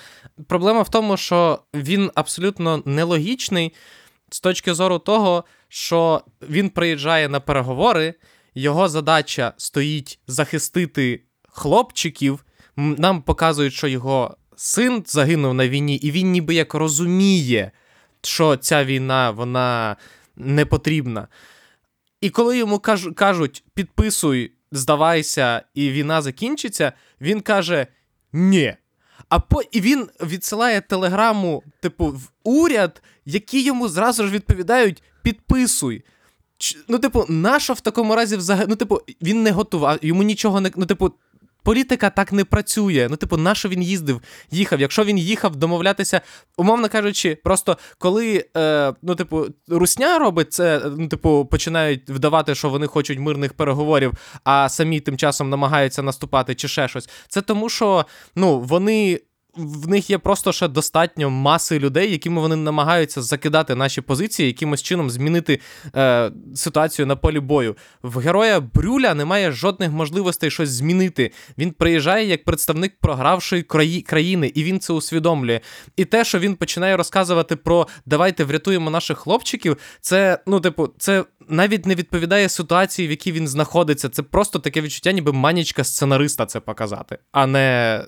проблема 0.47 0.81
в 0.81 0.89
тому, 0.89 1.17
що 1.17 1.59
він 1.73 2.11
абсолютно 2.15 2.83
нелогічний 2.85 3.73
з 4.29 4.39
точки 4.39 4.73
зору 4.73 4.99
того, 4.99 5.43
що 5.67 6.21
він 6.49 6.69
приїжджає 6.69 7.29
на 7.29 7.39
переговори, 7.39 8.13
його 8.55 8.89
задача 8.89 9.53
стоїть 9.57 10.19
захистити 10.27 11.23
хлопчиків. 11.57 12.45
Нам 12.75 13.21
показують, 13.21 13.73
що 13.73 13.87
його 13.87 14.37
син 14.55 15.03
загинув 15.07 15.53
на 15.53 15.69
війні, 15.69 15.95
і 15.95 16.11
він 16.11 16.31
ніби 16.31 16.55
як 16.55 16.73
розуміє, 16.73 17.71
що 18.21 18.55
ця 18.55 18.85
війна 18.85 19.31
вона 19.31 19.95
не 20.35 20.65
потрібна. 20.65 21.27
І 22.21 22.29
коли 22.29 22.57
йому 22.57 22.79
кажуть, 23.15 23.63
підписуй, 23.73 24.51
здавайся, 24.71 25.61
і 25.73 25.89
війна 25.89 26.21
закінчиться, 26.21 26.93
він 27.21 27.41
каже: 27.41 27.87
ні. 28.33 28.75
А 29.29 29.39
по 29.39 29.61
і 29.71 29.81
він 29.81 30.07
відсилає 30.21 30.81
телеграму, 30.81 31.63
типу, 31.81 32.05
в 32.05 32.29
уряд, 32.43 33.01
які 33.25 33.63
йому 33.63 33.87
зразу 33.87 34.27
ж 34.27 34.31
відповідають: 34.31 35.03
підписуй. 35.23 36.03
Ну, 36.87 36.99
типу, 36.99 37.25
нащо 37.29 37.73
в 37.73 37.81
такому 37.81 38.15
разі 38.15 38.37
взагалі? 38.37 38.65
Ну, 38.69 38.75
типу, 38.75 39.01
він 39.21 39.43
не 39.43 39.51
готував, 39.51 39.99
йому 40.01 40.23
нічого 40.23 40.61
не. 40.61 40.71
Ну, 40.75 40.85
типу, 40.85 41.13
політика 41.67 42.09
так 42.09 42.33
не 42.33 42.45
працює. 42.45 43.07
Ну, 43.09 43.15
типу, 43.15 43.37
на 43.37 43.55
що 43.55 43.69
він 43.69 43.83
їздив, 43.83 44.21
їхав? 44.51 44.81
Якщо 44.81 45.03
він 45.03 45.17
їхав 45.17 45.55
домовлятися, 45.55 46.21
умовно 46.57 46.89
кажучи, 46.89 47.37
просто 47.43 47.77
коли 47.97 48.45
е, 48.57 48.93
ну, 49.01 49.15
типу, 49.15 49.45
Русня 49.67 50.19
робить 50.19 50.53
це, 50.53 50.81
ну, 50.97 51.07
типу, 51.07 51.45
починають 51.45 52.09
вдавати, 52.09 52.55
що 52.55 52.69
вони 52.69 52.87
хочуть 52.87 53.19
мирних 53.19 53.53
переговорів, 53.53 54.13
а 54.43 54.69
самі 54.69 54.99
тим 54.99 55.17
часом 55.17 55.49
намагаються 55.49 56.01
наступати 56.01 56.55
чи 56.55 56.67
ще 56.67 56.87
щось. 56.87 57.09
Це 57.27 57.41
тому, 57.41 57.69
що 57.69 58.05
ну, 58.35 58.59
вони 58.59 59.19
в 59.57 59.87
них 59.87 60.09
є 60.09 60.17
просто 60.17 60.51
ще 60.51 60.67
достатньо 60.67 61.29
маси 61.29 61.79
людей, 61.79 62.11
якими 62.11 62.41
вони 62.41 62.55
намагаються 62.55 63.21
закидати 63.21 63.75
наші 63.75 64.01
позиції, 64.01 64.47
якимось 64.47 64.83
чином 64.83 65.09
змінити 65.09 65.59
е, 65.95 66.31
ситуацію 66.55 67.05
на 67.05 67.15
полі 67.15 67.39
бою. 67.39 67.75
В 68.03 68.19
героя 68.19 68.59
Брюля 68.59 69.13
немає 69.13 69.51
жодних 69.51 69.91
можливостей 69.91 70.51
щось 70.51 70.69
змінити. 70.69 71.31
Він 71.57 71.71
приїжджає 71.71 72.25
як 72.25 72.43
представник 72.43 72.99
програвшої 72.99 73.63
краї, 73.63 74.01
країни, 74.01 74.51
і 74.55 74.63
він 74.63 74.79
це 74.79 74.93
усвідомлює. 74.93 75.61
І 75.95 76.05
те, 76.05 76.25
що 76.25 76.39
він 76.39 76.55
починає 76.55 76.97
розказувати 76.97 77.55
про 77.55 77.87
давайте 78.05 78.43
врятуємо 78.43 78.89
наших 78.89 79.17
хлопчиків, 79.17 79.77
це 80.01 80.39
ну, 80.47 80.59
типу, 80.59 80.89
це. 80.97 81.25
Навіть 81.49 81.85
не 81.85 81.95
відповідає 81.95 82.49
ситуації, 82.49 83.07
в 83.07 83.11
якій 83.11 83.31
він 83.31 83.47
знаходиться. 83.47 84.09
Це 84.09 84.23
просто 84.23 84.59
таке 84.59 84.81
відчуття, 84.81 85.11
ніби 85.11 85.33
манічка 85.33 85.83
сценариста 85.83 86.45
це 86.45 86.59
показати, 86.59 87.17
а 87.31 87.47
не 87.47 88.05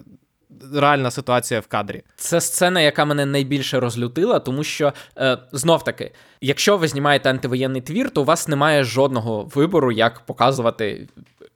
реальна 0.73 1.11
ситуація 1.11 1.59
в 1.59 1.67
кадрі. 1.67 2.03
Це 2.15 2.41
сцена, 2.41 2.81
яка 2.81 3.05
мене 3.05 3.25
найбільше 3.25 3.79
розлютила, 3.79 4.39
тому 4.39 4.63
що 4.63 4.93
е, 5.17 5.37
знов 5.51 5.83
таки, 5.83 6.11
якщо 6.41 6.77
ви 6.77 6.87
знімаєте 6.87 7.29
антивоєнний 7.29 7.81
твір, 7.81 8.09
то 8.09 8.21
у 8.21 8.25
вас 8.25 8.47
немає 8.47 8.83
жодного 8.83 9.43
вибору, 9.55 9.91
як 9.91 10.19
показувати 10.19 11.07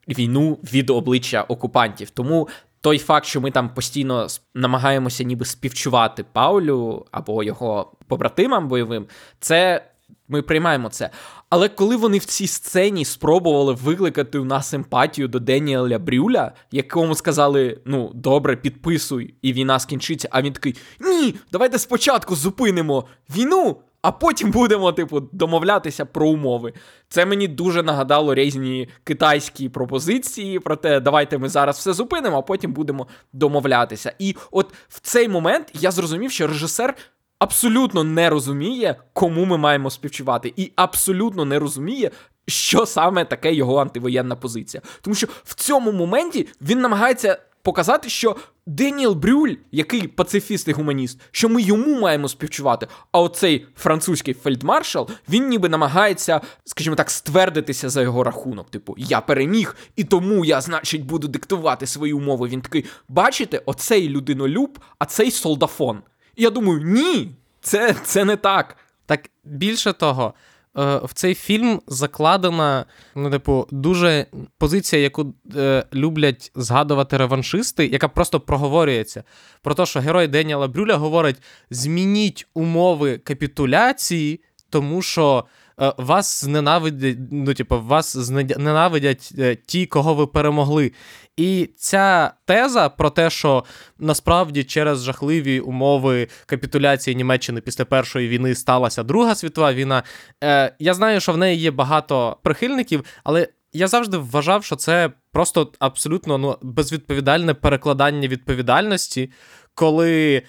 війну 0.07 0.59
від 0.73 0.89
обличчя 0.89 1.41
окупантів. 1.41 2.09
Тому. 2.09 2.49
Той 2.81 2.97
факт, 2.97 3.25
що 3.25 3.41
ми 3.41 3.51
там 3.51 3.69
постійно 3.69 4.27
намагаємося 4.55 5.23
ніби 5.23 5.45
співчувати 5.45 6.25
Паулю 6.31 7.05
або 7.11 7.43
його 7.43 7.91
побратимам 8.07 8.67
бойовим, 8.67 9.05
це 9.39 9.85
ми 10.27 10.41
приймаємо 10.41 10.89
це. 10.89 11.09
Але 11.49 11.69
коли 11.69 11.95
вони 11.95 12.17
в 12.17 12.25
цій 12.25 12.47
сцені 12.47 13.05
спробували 13.05 13.73
викликати 13.73 14.39
у 14.39 14.45
нас 14.45 14.73
емпатію 14.73 15.27
до 15.27 15.39
Деніеля 15.39 15.99
Брюля, 15.99 16.51
якому 16.71 17.15
сказали: 17.15 17.81
ну, 17.85 18.11
добре, 18.13 18.55
підписуй, 18.55 19.33
і 19.41 19.53
війна 19.53 19.79
скінчиться, 19.79 20.27
а 20.31 20.41
він 20.41 20.53
такий: 20.53 20.75
Ні, 20.99 21.35
давайте 21.51 21.79
спочатку 21.79 22.35
зупинимо 22.35 23.05
війну, 23.35 23.77
а 24.01 24.11
потім 24.11 24.51
будемо, 24.51 24.91
типу, 24.91 25.19
домовлятися 25.19 26.05
про 26.05 26.27
умови. 26.27 26.73
Це 27.09 27.25
мені 27.25 27.47
дуже 27.47 27.83
нагадало 27.83 28.35
різні 28.35 28.89
китайські 29.03 29.69
пропозиції 29.69 30.59
про 30.59 30.75
те, 30.75 30.99
давайте 30.99 31.37
ми 31.37 31.49
зараз 31.49 31.77
все 31.77 31.93
зупинимо, 31.93 32.37
а 32.37 32.41
потім 32.41 32.73
будемо 32.73 33.07
домовлятися. 33.33 34.13
І 34.19 34.35
от 34.51 34.73
в 34.89 34.99
цей 34.99 35.27
момент 35.27 35.71
я 35.73 35.91
зрозумів, 35.91 36.31
що 36.31 36.47
режисер 36.47 36.95
абсолютно 37.43 38.03
не 38.03 38.29
розуміє, 38.29 38.95
кому 39.13 39.45
ми 39.45 39.57
маємо 39.57 39.89
співчувати, 39.89 40.53
і 40.55 40.71
абсолютно 40.75 41.45
не 41.45 41.59
розуміє. 41.59 42.11
Що 42.47 42.85
саме 42.85 43.25
таке 43.25 43.53
його 43.53 43.77
антивоєнна 43.77 44.35
позиція? 44.35 44.81
Тому 45.01 45.15
що 45.15 45.27
в 45.43 45.53
цьому 45.53 45.91
моменті 45.91 46.47
він 46.61 46.81
намагається 46.81 47.37
показати, 47.61 48.09
що 48.09 48.35
Деніел 48.65 49.13
Брюль, 49.13 49.53
який 49.71 50.07
пацифіст 50.07 50.67
і 50.67 50.71
гуманіст, 50.71 51.19
що 51.31 51.49
ми 51.49 51.61
йому 51.61 51.99
маємо 51.99 52.27
співчувати. 52.27 52.87
А 53.11 53.21
оцей 53.21 53.67
французький 53.75 54.33
фельдмаршал, 54.33 55.09
він 55.29 55.47
ніби 55.47 55.69
намагається, 55.69 56.41
скажімо 56.65 56.95
так, 56.95 57.11
ствердитися 57.11 57.89
за 57.89 58.01
його 58.01 58.23
рахунок. 58.23 58.69
Типу, 58.69 58.95
я 58.97 59.21
переміг, 59.21 59.75
і 59.95 60.03
тому 60.03 60.45
я, 60.45 60.61
значить, 60.61 61.05
буду 61.05 61.27
диктувати 61.27 61.87
свої 61.87 62.13
умови. 62.13 62.47
Він 62.47 62.61
такий, 62.61 62.85
бачите, 63.09 63.61
оцей 63.65 64.09
людинолюб, 64.09 64.79
а 64.99 65.05
цей 65.05 65.31
солдафон. 65.31 66.01
І 66.35 66.43
я 66.43 66.49
думаю, 66.49 66.81
ні, 66.83 67.31
це, 67.61 67.95
це 68.03 68.25
не 68.25 68.35
так. 68.35 68.77
Так 69.05 69.29
більше 69.43 69.93
того. 69.93 70.33
Е, 70.77 70.99
в 71.03 71.13
цей 71.13 71.35
фільм 71.35 71.81
закладена, 71.87 72.85
ну, 73.15 73.31
типу, 73.31 73.67
дуже 73.71 74.25
позиція, 74.57 75.01
яку 75.01 75.33
е, 75.55 75.85
люблять 75.93 76.51
згадувати 76.55 77.17
реваншисти, 77.17 77.87
яка 77.87 78.07
просто 78.07 78.39
проговорюється. 78.39 79.23
Про 79.61 79.73
те, 79.73 79.85
що 79.85 79.99
герой 79.99 80.27
Деніела 80.27 80.67
Брюля 80.67 80.95
говорить: 80.95 81.41
змініть 81.69 82.47
умови 82.53 83.17
капітуляції, 83.17 84.41
тому 84.69 85.01
що 85.01 85.45
вас 85.77 86.43
зненавидять, 86.43 87.17
ну, 87.31 87.53
типу, 87.53 87.81
вас 87.81 88.17
зненавидять 88.17 89.29
е, 89.39 89.55
ті, 89.55 89.85
кого 89.85 90.13
ви 90.13 90.27
перемогли. 90.27 90.91
І 91.37 91.69
ця 91.77 92.33
теза 92.45 92.89
про 92.89 93.09
те, 93.09 93.29
що 93.29 93.63
насправді 93.99 94.63
через 94.63 95.03
жахливі 95.03 95.59
умови 95.59 96.27
капітуляції 96.45 97.15
Німеччини 97.15 97.61
після 97.61 97.85
першої 97.85 98.27
війни 98.27 98.55
сталася 98.55 99.03
Друга 99.03 99.35
світова 99.35 99.73
війна. 99.73 100.03
Е, 100.43 100.75
Я 100.79 100.93
знаю, 100.93 101.19
що 101.19 101.33
в 101.33 101.37
неї 101.37 101.59
є 101.59 101.71
багато 101.71 102.37
прихильників, 102.43 103.03
але 103.23 103.47
я 103.73 103.87
завжди 103.87 104.17
вважав, 104.17 104.63
що 104.63 104.75
це 104.75 105.11
просто 105.31 105.71
абсолютно 105.79 106.37
ну, 106.37 106.57
безвідповідальне 106.61 107.53
перекладання 107.53 108.27
відповідальності, 108.27 109.31
коли, 109.75 110.41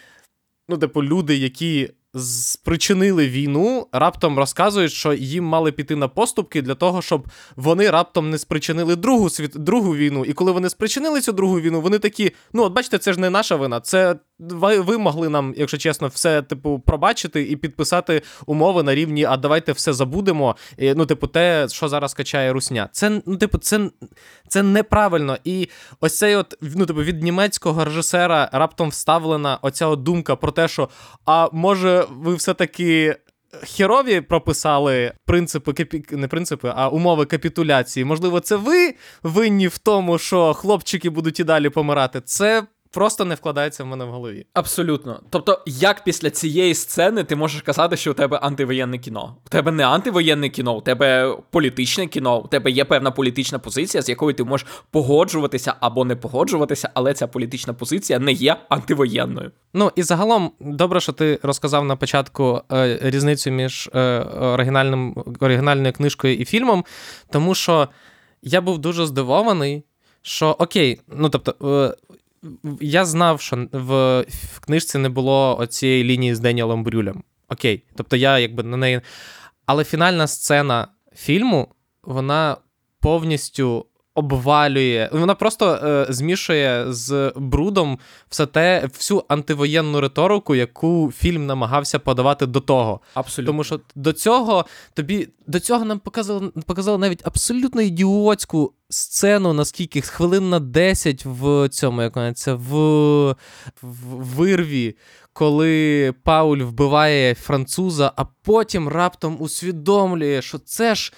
ну, 0.68 0.78
типу, 0.78 1.04
люди, 1.04 1.36
які 1.36 1.90
спричинили 2.18 3.28
війну, 3.28 3.86
раптом 3.92 4.38
розказують, 4.38 4.92
що 4.92 5.12
їм 5.12 5.44
мали 5.44 5.72
піти 5.72 5.96
на 5.96 6.08
поступки 6.08 6.62
для 6.62 6.74
того, 6.74 7.02
щоб 7.02 7.28
вони 7.56 7.90
раптом 7.90 8.30
не 8.30 8.38
спричинили 8.38 8.96
другу 8.96 9.30
світ, 9.30 9.52
другу 9.54 9.96
війну. 9.96 10.24
І 10.24 10.32
коли 10.32 10.52
вони 10.52 10.70
спричинили 10.70 11.20
цю 11.20 11.32
другу 11.32 11.60
війну, 11.60 11.80
вони 11.80 11.98
такі: 11.98 12.32
ну, 12.52 12.62
от 12.62 12.72
бачите, 12.72 12.98
це 12.98 13.12
ж 13.12 13.20
не 13.20 13.30
наша 13.30 13.56
вина. 13.56 13.80
Це 13.80 14.16
ви, 14.38 14.80
ви 14.80 14.98
могли 14.98 15.28
нам, 15.28 15.54
якщо 15.56 15.78
чесно, 15.78 16.08
все 16.08 16.42
типу 16.42 16.82
пробачити 16.86 17.42
і 17.42 17.56
підписати 17.56 18.22
умови 18.46 18.82
на 18.82 18.94
рівні, 18.94 19.24
а 19.24 19.36
давайте 19.36 19.72
все 19.72 19.92
забудемо. 19.92 20.56
І, 20.78 20.94
Ну, 20.94 21.06
типу, 21.06 21.26
те, 21.26 21.68
що 21.68 21.88
зараз 21.88 22.14
качає 22.14 22.52
Русня. 22.52 22.88
Це 22.92 23.22
ну, 23.26 23.36
типу, 23.36 23.58
це 23.58 23.90
це 24.48 24.62
неправильно. 24.62 25.38
І 25.44 25.68
ось 26.00 26.18
цей 26.18 26.36
от 26.36 26.54
ну, 26.60 26.86
типу, 26.86 27.02
від 27.02 27.22
німецького 27.22 27.84
режисера 27.84 28.48
раптом 28.52 28.88
вставлена 28.88 29.58
оця 29.62 29.86
от 29.86 30.02
думка 30.02 30.36
про 30.36 30.52
те, 30.52 30.68
що 30.68 30.88
а 31.24 31.48
може 31.52 32.03
ви 32.10 32.34
все-таки. 32.34 33.16
Херові 33.76 34.20
прописали 34.20 35.12
принципи 35.26 35.72
капі... 35.72 36.04
не 36.10 36.28
принципи, 36.28 36.72
а 36.76 36.88
умови 36.88 37.24
капітуляції. 37.24 38.04
Можливо, 38.04 38.40
це 38.40 38.56
ви 38.56 38.94
винні 39.22 39.68
в 39.68 39.78
тому, 39.78 40.18
що 40.18 40.54
хлопчики 40.54 41.10
будуть 41.10 41.40
і 41.40 41.44
далі 41.44 41.68
помирати. 41.68 42.20
Це 42.20 42.66
просто 42.94 43.24
не 43.24 43.34
вкладається 43.34 43.84
в 43.84 43.86
мене 43.86 44.04
в 44.04 44.08
голові. 44.08 44.46
Абсолютно. 44.52 45.20
Тобто, 45.30 45.62
як 45.66 46.04
після 46.04 46.30
цієї 46.30 46.74
сцени 46.74 47.24
ти 47.24 47.36
можеш 47.36 47.62
казати, 47.62 47.96
що 47.96 48.10
у 48.10 48.14
тебе 48.14 48.36
антивоєнне 48.36 48.98
кіно? 48.98 49.36
У 49.46 49.48
тебе 49.48 49.72
не 49.72 49.86
антивоєнне 49.86 50.48
кіно, 50.48 50.76
у 50.76 50.80
тебе 50.80 51.36
політичне 51.50 52.06
кіно, 52.06 52.42
у 52.44 52.48
тебе 52.48 52.70
є 52.70 52.84
певна 52.84 53.10
політична 53.10 53.58
позиція, 53.58 54.02
з 54.02 54.08
якою 54.08 54.34
ти 54.34 54.44
можеш 54.44 54.66
погоджуватися 54.90 55.74
або 55.80 56.04
не 56.04 56.16
погоджуватися, 56.16 56.90
але 56.94 57.14
ця 57.14 57.26
політична 57.26 57.74
позиція 57.74 58.18
не 58.18 58.32
є 58.32 58.56
антивоєнною. 58.68 59.50
Ну 59.74 59.92
і 59.96 60.02
загалом, 60.02 60.52
добре, 60.60 61.00
що 61.00 61.12
ти 61.12 61.38
розказав 61.42 61.84
на 61.84 61.96
початку 61.96 62.62
е, 62.72 62.98
різницю 63.02 63.50
між 63.50 63.90
е, 63.94 64.18
оригінальним 64.40 65.24
оригінальною 65.40 65.92
книжкою 65.92 66.34
і 66.34 66.44
фільмом, 66.44 66.84
тому 67.30 67.54
що 67.54 67.88
я 68.42 68.60
був 68.60 68.78
дуже 68.78 69.06
здивований, 69.06 69.84
що 70.22 70.56
окей, 70.58 71.00
ну 71.08 71.28
тобто. 71.28 71.94
Я 72.80 73.04
знав, 73.04 73.40
що 73.40 73.68
в, 73.72 74.20
в 74.20 74.60
книжці 74.60 74.98
не 74.98 75.08
було 75.08 75.58
оцієї 75.58 76.04
лінії 76.04 76.34
з 76.34 76.40
Деніелом 76.40 76.84
Брюлем. 76.84 77.22
Окей. 77.48 77.82
Тобто 77.96 78.16
я 78.16 78.38
якби 78.38 78.62
на 78.62 78.76
неї. 78.76 79.00
Але 79.66 79.84
фінальна 79.84 80.26
сцена 80.26 80.88
фільму, 81.16 81.68
вона 82.02 82.56
повністю 83.00 83.86
обвалює, 84.14 85.08
вона 85.12 85.34
просто 85.34 85.70
е, 85.70 86.06
змішує 86.08 86.92
з 86.92 87.32
брудом 87.36 87.98
все 88.28 88.46
те, 88.46 88.88
всю 88.94 89.24
антивоєнну 89.28 90.00
риторику, 90.00 90.54
яку 90.54 91.12
фільм 91.16 91.46
намагався 91.46 91.98
подавати 91.98 92.46
до 92.46 92.60
того. 92.60 93.00
Абсолютно. 93.14 93.52
Тому 93.52 93.64
що 93.64 93.80
до 93.94 94.12
цього 94.12 94.64
тобі 94.94 95.28
до 95.46 95.60
цього 95.60 95.84
нам 95.84 95.98
показали 95.98 96.48
показали 96.66 96.98
навіть 96.98 97.26
абсолютно 97.26 97.82
ідіотську 97.82 98.72
сцену, 98.88 99.52
на 99.52 99.63
скільки 99.63 100.00
хвилин 100.00 100.50
на 100.50 100.60
10 100.60 101.24
в 101.24 101.68
цьому, 101.68 102.02
як 102.02 102.36
це 102.36 102.54
в, 102.54 102.74
в 103.82 104.24
вирві. 104.36 104.96
Коли 105.32 106.14
Пауль 106.22 106.58
вбиває 106.58 107.34
француза, 107.34 108.12
а 108.16 108.24
потім 108.24 108.88
раптом 108.88 109.36
усвідомлює, 109.40 110.42
що 110.42 110.58
це 110.58 110.94
ж 110.94 111.12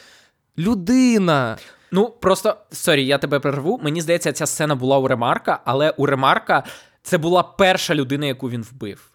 людина. 0.58 1.56
Ну, 1.90 2.10
просто 2.20 2.56
sorry, 2.70 3.06
я 3.06 3.18
тебе 3.18 3.40
перерву. 3.40 3.80
Мені 3.82 4.00
здається, 4.00 4.32
ця 4.32 4.46
сцена 4.46 4.74
була 4.74 4.98
у 4.98 5.08
Ремарка, 5.08 5.60
але 5.64 5.90
у 5.90 6.06
Ремарка 6.06 6.64
це 7.02 7.18
була 7.18 7.42
перша 7.42 7.94
людина, 7.94 8.26
яку 8.26 8.50
він 8.50 8.62
вбив. 8.62 9.10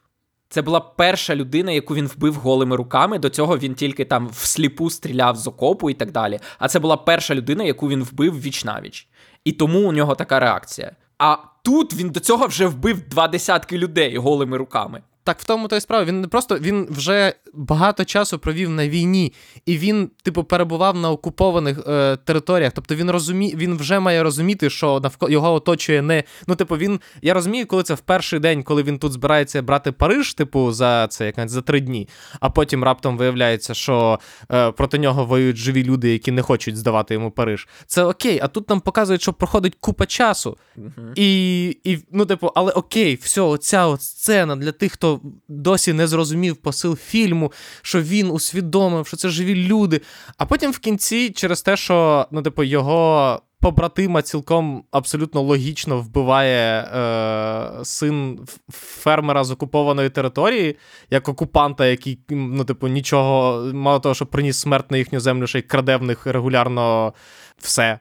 Це 0.50 0.62
була 0.62 0.80
перша 0.80 1.36
людина, 1.36 1.72
яку 1.72 1.96
він 1.96 2.08
вбив 2.08 2.36
голими 2.36 2.76
руками. 2.76 3.20
До 3.20 3.30
цього 3.30 3.58
він 3.58 3.76
тільки 3.76 4.06
там 4.06 4.30
всліпу 4.30 4.90
стріляв 4.90 5.36
з 5.36 5.48
окопу 5.48 5.90
і 5.90 5.94
так 5.94 6.12
далі. 6.12 6.40
А 6.60 6.68
це 6.68 6.80
була 6.80 6.98
перша 6.98 7.36
людина, 7.36 7.64
яку 7.64 7.90
він 7.90 8.04
вбив 8.04 8.42
віч 8.42 8.66
навіч. 8.66 9.08
І 9.46 9.52
тому 9.52 9.80
у 9.80 9.92
нього 9.92 10.16
така 10.16 10.40
реакція. 10.40 10.92
А 11.18 11.38
тут 11.64 11.94
він 11.94 12.10
до 12.10 12.20
цього 12.20 12.48
вже 12.48 12.66
вбив 12.66 13.10
два 13.10 13.28
десятки 13.28 13.78
людей 13.78 14.18
голими 14.18 14.58
руками. 14.58 15.02
Так 15.24 15.40
в 15.40 15.44
тому 15.44 15.68
то 15.68 15.76
й 15.76 15.82
справа. 15.82 16.06
Він 16.06 16.22
не 16.22 16.28
просто 16.28 16.60
він 16.60 16.88
вже 16.90 17.34
багато 17.54 18.06
часу 18.06 18.40
провів 18.40 18.70
на 18.70 18.88
війні, 18.88 19.34
і 19.66 19.78
він, 19.78 20.12
типу, 20.24 20.44
перебував 20.44 20.98
на 20.98 21.12
окупованих 21.12 21.80
е, 21.88 22.18
територіях. 22.18 22.72
Тобто 22.76 22.96
він 22.96 23.12
розумі, 23.12 23.54
він 23.56 23.78
вже 23.78 24.00
має 24.00 24.24
розуміти, 24.24 24.70
що 24.70 25.00
навколо 25.00 25.32
його 25.32 25.54
оточує 25.54 26.02
не. 26.02 26.24
Ну, 26.48 26.56
типу, 26.56 26.78
він. 26.78 27.00
Я 27.22 27.34
розумію, 27.34 27.66
коли 27.66 27.84
це 27.84 27.94
в 27.94 28.00
перший 28.00 28.40
день, 28.40 28.64
коли 28.64 28.84
він 28.84 29.00
тут 29.00 29.12
збирається 29.12 29.62
брати 29.62 29.92
Париж, 29.92 30.34
типу, 30.34 30.72
за 30.72 31.08
це 31.08 31.26
як 31.26 31.50
за 31.50 31.62
три 31.62 31.80
дні, 31.80 32.10
а 32.40 32.50
потім 32.50 32.84
раптом 32.84 33.18
виявляється, 33.18 33.74
що 33.74 34.20
е, 34.52 34.72
проти 34.72 34.98
нього 34.98 35.26
воюють 35.26 35.58
живі 35.58 35.84
люди, 35.84 36.12
які 36.12 36.32
не 36.32 36.42
хочуть 36.42 36.78
здавати 36.78 37.14
йому 37.14 37.32
Париж. 37.32 37.68
Це 37.88 38.04
окей, 38.04 38.40
а 38.44 38.48
тут 38.48 38.70
нам 38.70 38.80
показують, 38.80 39.22
що 39.22 39.34
проходить 39.34 39.78
купа 39.80 40.06
часу. 40.06 40.58
Uh-huh. 40.78 41.14
І, 41.16 41.70
і, 41.84 42.00
ну, 42.12 42.26
типу, 42.26 42.52
але 42.56 42.72
окей, 42.72 43.16
все, 43.16 43.42
оця 43.42 43.88
от 43.88 44.02
сцена 44.02 44.56
для 44.56 44.72
тих, 44.72 44.92
хто 44.92 45.11
досі 45.48 45.94
не 45.94 46.08
зрозумів 46.08 46.56
посил 46.56 46.96
фільму, 46.96 47.52
що 47.82 48.02
він 48.02 48.32
усвідомив, 48.32 49.08
що 49.08 49.18
це 49.18 49.30
живі 49.30 49.56
люди. 49.56 50.02
А 50.38 50.46
потім 50.46 50.72
в 50.72 50.80
кінці, 50.80 51.30
через 51.30 51.62
те, 51.62 51.78
що 51.78 52.28
ну, 52.32 52.42
типу, 52.42 52.64
його. 52.64 53.42
Побратима 53.64 54.22
цілком 54.22 54.84
абсолютно 54.92 55.42
логічно 55.42 56.00
вбиває 56.00 56.82
е, 56.82 57.86
син 57.86 58.40
фермера 58.70 59.44
з 59.44 59.52
окупованої 59.52 60.10
території, 60.10 60.78
як 61.10 61.30
окупанта, 61.30 61.86
який, 61.86 62.20
ну, 62.30 62.66
типу, 62.66 62.88
нічого, 62.88 63.64
мало 63.74 64.00
того, 64.00 64.16
що 64.16 64.26
приніс 64.26 64.58
смерть 64.58 64.92
на 64.92 64.98
їхню 64.98 65.20
землю, 65.20 65.48
ще 65.48 65.60
й 65.60 65.62
краде 65.62 65.98
в 65.98 66.04
них 66.04 66.26
регулярно 66.26 67.14
все. 67.58 68.00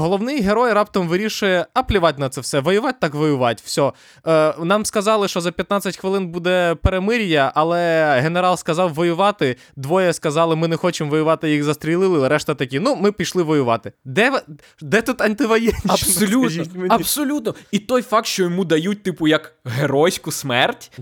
Головний 0.00 0.40
герой 0.40 0.72
раптом 0.72 1.08
вирішує, 1.08 1.66
а 1.74 1.82
плівати 1.82 2.20
на 2.20 2.28
це 2.28 2.40
все, 2.40 2.60
воювати 2.60 2.98
так 3.00 3.14
воювати. 3.14 3.62
Все. 3.66 3.92
Е, 4.26 4.54
Нам 4.58 4.84
сказали, 4.84 5.28
що 5.28 5.40
за 5.40 5.52
15 5.52 5.96
хвилин 5.96 6.26
буде 6.26 6.74
перемир'я, 6.74 7.52
але 7.54 8.14
генерал 8.20 8.56
сказав 8.56 8.94
воювати. 8.94 9.56
Двоє 9.76 10.12
сказали, 10.12 10.56
ми 10.56 10.68
не 10.68 10.76
хочемо 10.76 11.10
воювати, 11.10 11.50
їх 11.50 11.64
застрілили. 11.64 12.28
Решта 12.28 12.54
такі, 12.54 12.80
ну, 12.80 12.96
ми 12.96 13.12
пішли 13.12 13.42
воювати. 13.42 13.92
Де 14.04 14.42
де 14.80 15.02
тут 15.02 15.20
антивоєнність? 15.20 15.84
Абсолютно. 15.90 16.84
Абсолютно. 16.88 17.54
І 17.70 17.78
той 17.78 18.02
факт, 18.02 18.26
що 18.26 18.42
йому 18.42 18.64
дають, 18.64 19.02
типу, 19.02 19.28
як 19.28 19.54
геройську 19.64 20.32
смерть, 20.32 20.92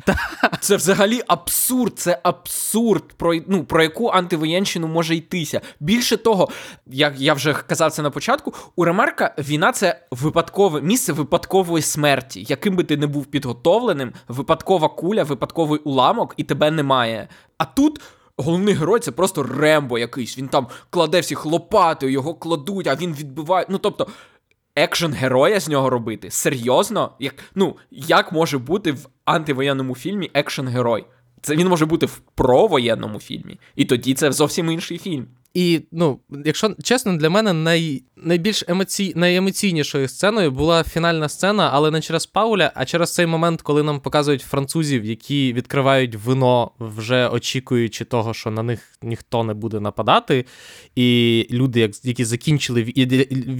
це 0.60 0.76
взагалі 0.76 1.22
абсурд. 1.26 1.98
Це 1.98 2.18
абсурд, 2.22 3.04
про 3.16 3.34
ну, 3.46 3.64
про 3.64 3.82
яку 3.82 4.08
антивоєнщину 4.08 4.86
може 4.88 5.14
йтися. 5.16 5.60
Більше 5.80 6.16
того, 6.16 6.48
як 6.86 7.20
я 7.20 7.34
вже 7.34 7.54
казав 7.54 7.92
це 7.92 8.02
на 8.02 8.10
початку. 8.10 8.54
У 8.78 8.84
Ремарка 8.84 9.34
війна 9.38 9.72
це 9.72 10.00
випадкове 10.10 10.80
місце 10.80 11.12
випадкової 11.12 11.82
смерті. 11.82 12.46
Яким 12.48 12.76
би 12.76 12.84
ти 12.84 12.96
не 12.96 13.06
був 13.06 13.26
підготовленим, 13.26 14.12
випадкова 14.28 14.88
куля, 14.88 15.22
випадковий 15.22 15.80
уламок, 15.80 16.34
і 16.36 16.44
тебе 16.44 16.70
немає. 16.70 17.28
А 17.56 17.64
тут. 17.64 18.00
Головний 18.36 18.74
герой 18.74 19.00
це 19.00 19.12
просто 19.12 19.42
Рембо 19.42 19.98
якийсь. 19.98 20.38
Він 20.38 20.48
там 20.48 20.66
кладе 20.90 21.20
всіх 21.20 21.46
лопатою, 21.46 22.12
його 22.12 22.34
кладуть, 22.34 22.86
а 22.86 22.94
він 22.94 23.14
відбиває. 23.14 23.66
Ну 23.68 23.78
тобто, 23.78 24.06
екшен 24.76 25.12
героя 25.12 25.60
з 25.60 25.68
нього 25.68 25.90
робити. 25.90 26.30
Серйозно? 26.30 27.12
Як 27.18 27.34
ну, 27.54 27.76
як 27.90 28.32
може 28.32 28.58
бути 28.58 28.92
в 28.92 29.08
антивоєнному 29.24 29.94
фільмі 29.94 30.30
екшен 30.34 30.68
герой? 30.68 31.06
Це 31.42 31.56
він 31.56 31.68
може 31.68 31.86
бути 31.86 32.06
в 32.06 32.18
провоєнному 32.18 33.20
фільмі. 33.20 33.60
І 33.76 33.84
тоді 33.84 34.14
це 34.14 34.32
зовсім 34.32 34.70
інший 34.70 34.98
фільм. 34.98 35.26
І, 35.54 35.80
ну, 35.92 36.20
якщо 36.44 36.74
чесно, 36.82 37.16
для 37.16 37.30
мене 37.30 37.52
най, 37.52 38.02
найбільш 38.16 38.64
емоцій, 38.68 39.12
найемоційнішою 39.16 40.08
сценою 40.08 40.50
була 40.50 40.84
фінальна 40.84 41.28
сцена, 41.28 41.70
але 41.72 41.90
не 41.90 42.00
через 42.00 42.26
Пауля, 42.26 42.72
а 42.74 42.84
через 42.84 43.14
цей 43.14 43.26
момент, 43.26 43.62
коли 43.62 43.82
нам 43.82 44.00
показують 44.00 44.42
французів, 44.42 45.04
які 45.04 45.52
відкривають 45.52 46.14
вино, 46.14 46.70
вже 46.78 47.28
очікуючи 47.28 48.04
того, 48.04 48.34
що 48.34 48.50
на 48.50 48.62
них 48.62 48.92
ніхто 49.02 49.44
не 49.44 49.54
буде 49.54 49.80
нападати. 49.80 50.44
І 50.96 51.46
люди, 51.50 51.90
які 52.02 52.24
закінчили 52.24 52.92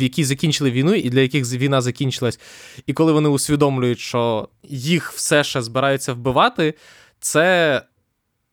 які 0.01 0.25
закінчили 0.25 0.71
війну, 0.71 0.95
і 0.95 1.11
для 1.11 1.21
яких 1.21 1.53
війна 1.53 1.81
закінчилась, 1.81 2.41
і 2.87 2.93
коли 2.93 3.13
вони 3.13 3.29
усвідомлюють, 3.29 3.99
що 3.99 4.49
їх 4.69 5.13
все 5.13 5.45
ще 5.45 5.63
збираються 5.63 6.13
вбивати, 6.13 6.75
це. 7.21 7.83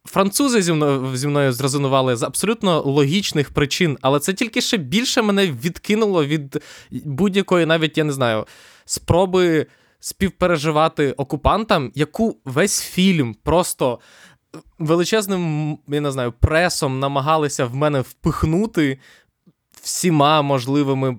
Французи 0.05 0.61
зі 0.61 0.73
мною 0.73 1.17
зі 1.17 1.27
мною 1.27 1.53
зрезонували 1.53 2.15
з 2.15 2.23
абсолютно 2.23 2.81
логічних 2.81 3.49
причин, 3.49 3.97
але 4.01 4.19
це 4.19 4.33
тільки 4.33 4.61
ще 4.61 4.77
більше 4.77 5.21
мене 5.21 5.47
відкинуло 5.47 6.25
від 6.25 6.63
будь-якої, 6.91 7.65
навіть 7.65 7.97
я 7.97 8.03
не 8.03 8.13
знаю, 8.13 8.45
спроби 8.85 9.67
співпереживати 9.99 11.11
окупантам, 11.11 11.91
яку 11.95 12.37
весь 12.45 12.81
фільм 12.81 13.35
просто 13.43 13.99
величезним, 14.79 15.77
я 15.87 16.01
не 16.01 16.11
знаю, 16.11 16.33
пресом 16.39 16.99
намагалися 16.99 17.65
в 17.65 17.75
мене 17.75 18.01
впихнути 18.01 18.99
всіма 19.85 20.41
можливими 20.41 21.17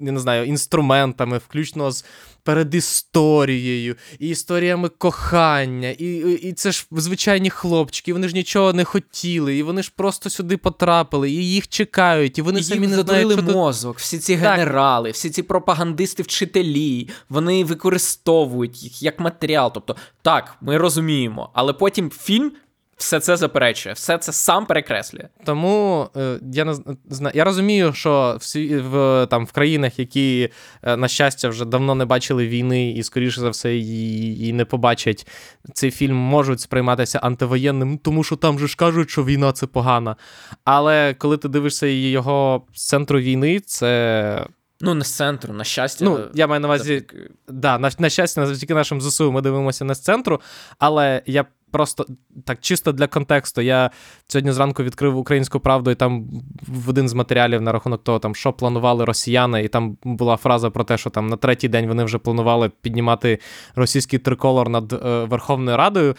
я 0.00 0.12
не 0.12 0.20
знаю, 0.20 0.44
інструментами, 0.44 1.38
включно 1.38 1.90
з 1.90 2.04
передісторією, 2.42 3.96
і 4.18 4.28
історіями 4.28 4.88
кохання, 4.88 5.88
і 5.88 6.16
і 6.42 6.52
це 6.52 6.72
ж 6.72 6.86
звичайні 6.90 7.50
хлопчики, 7.50 8.12
вони 8.12 8.28
ж 8.28 8.34
нічого 8.34 8.72
не 8.72 8.84
хотіли, 8.84 9.56
і 9.56 9.62
вони 9.62 9.82
ж 9.82 9.92
просто 9.96 10.30
сюди 10.30 10.56
потрапили, 10.56 11.30
і 11.30 11.50
їх 11.50 11.68
чекають, 11.68 12.38
і 12.38 12.42
вони 12.42 12.60
і 12.60 12.62
самі 12.62 12.86
не 12.86 13.02
знають, 13.02 13.32
що 13.32 13.42
мозок, 13.42 13.98
всі 13.98 14.18
ці 14.18 14.34
генерали, 14.34 15.10
всі 15.10 15.30
ці 15.30 15.42
пропагандисти-вчителі, 15.42 17.08
вони 17.28 17.64
використовують 17.64 18.82
їх 18.82 19.02
як 19.02 19.20
матеріал. 19.20 19.70
Тобто, 19.74 19.96
так, 20.22 20.56
ми 20.60 20.78
розуміємо, 20.78 21.50
але 21.54 21.72
потім 21.72 22.10
фільм 22.10 22.52
все 22.96 23.20
це 23.20 23.36
заперечує, 23.36 23.92
все 23.92 24.18
це 24.18 24.32
сам 24.32 24.66
перекреслює. 24.66 25.28
Тому 25.44 26.08
е, 26.16 26.38
я 26.52 26.64
не 26.64 26.74
знаю. 27.10 27.32
Я 27.36 27.44
розумію, 27.44 27.92
що 27.92 28.36
всі 28.40 28.76
в 28.76 29.26
там 29.30 29.46
в 29.46 29.52
країнах, 29.52 29.98
які, 29.98 30.50
е, 30.82 30.96
на 30.96 31.08
щастя, 31.08 31.48
вже 31.48 31.64
давно 31.64 31.94
не 31.94 32.04
бачили 32.04 32.48
війни, 32.48 32.90
і, 32.90 33.02
скоріше 33.02 33.40
за 33.40 33.50
все, 33.50 33.76
і 33.76 34.52
не 34.52 34.64
побачать 34.64 35.26
цей 35.74 35.90
фільм, 35.90 36.16
можуть 36.16 36.60
сприйматися 36.60 37.18
антивоєнним, 37.18 37.98
тому 37.98 38.24
що 38.24 38.36
там 38.36 38.58
же 38.58 38.66
ж 38.66 38.76
кажуть, 38.76 39.10
що 39.10 39.24
війна 39.24 39.52
це 39.52 39.66
погана. 39.66 40.16
Але 40.64 41.14
коли 41.14 41.36
ти 41.36 41.48
дивишся 41.48 41.86
його 41.86 42.66
з 42.74 42.86
центру 42.86 43.20
війни, 43.20 43.60
це. 43.60 44.46
Ну, 44.80 44.94
не 44.94 45.04
з 45.04 45.16
центру, 45.16 45.54
на 45.54 45.64
щастя. 45.64 46.04
Ну, 46.04 46.20
я 46.34 46.46
маю 46.46 46.60
на 46.60 46.68
увазі, 46.68 47.02
да, 47.48 47.78
на, 47.78 47.90
на 47.98 48.10
щастя, 48.10 48.46
завдяки 48.46 48.74
нашим 48.74 49.00
ЗСУ 49.00 49.32
ми 49.32 49.40
дивимося 49.40 49.84
не 49.84 49.94
з 49.94 50.00
центру, 50.00 50.40
але 50.78 51.22
я 51.26 51.44
просто 51.70 52.06
так 52.44 52.60
чисто 52.60 52.92
для 52.92 53.06
контексту. 53.06 53.60
Я 53.60 53.90
сьогодні 54.26 54.52
зранку 54.52 54.82
відкрив 54.82 55.16
українську 55.16 55.60
правду, 55.60 55.90
і 55.90 55.94
там 55.94 56.28
в 56.68 56.88
один 56.88 57.08
з 57.08 57.14
матеріалів 57.14 57.62
на 57.62 57.72
рахунок 57.72 58.04
того, 58.04 58.18
там 58.18 58.34
що 58.34 58.52
планували 58.52 59.04
росіяни, 59.04 59.64
і 59.64 59.68
там 59.68 59.98
була 60.04 60.36
фраза 60.36 60.70
про 60.70 60.84
те, 60.84 60.98
що 60.98 61.10
там 61.10 61.28
на 61.28 61.36
третій 61.36 61.68
день 61.68 61.86
вони 61.86 62.04
вже 62.04 62.18
планували 62.18 62.70
піднімати 62.80 63.38
російський 63.74 64.18
триколор 64.18 64.68
над 64.68 64.92
е, 64.92 65.24
Верховною 65.24 65.76
Радою. 65.76 66.16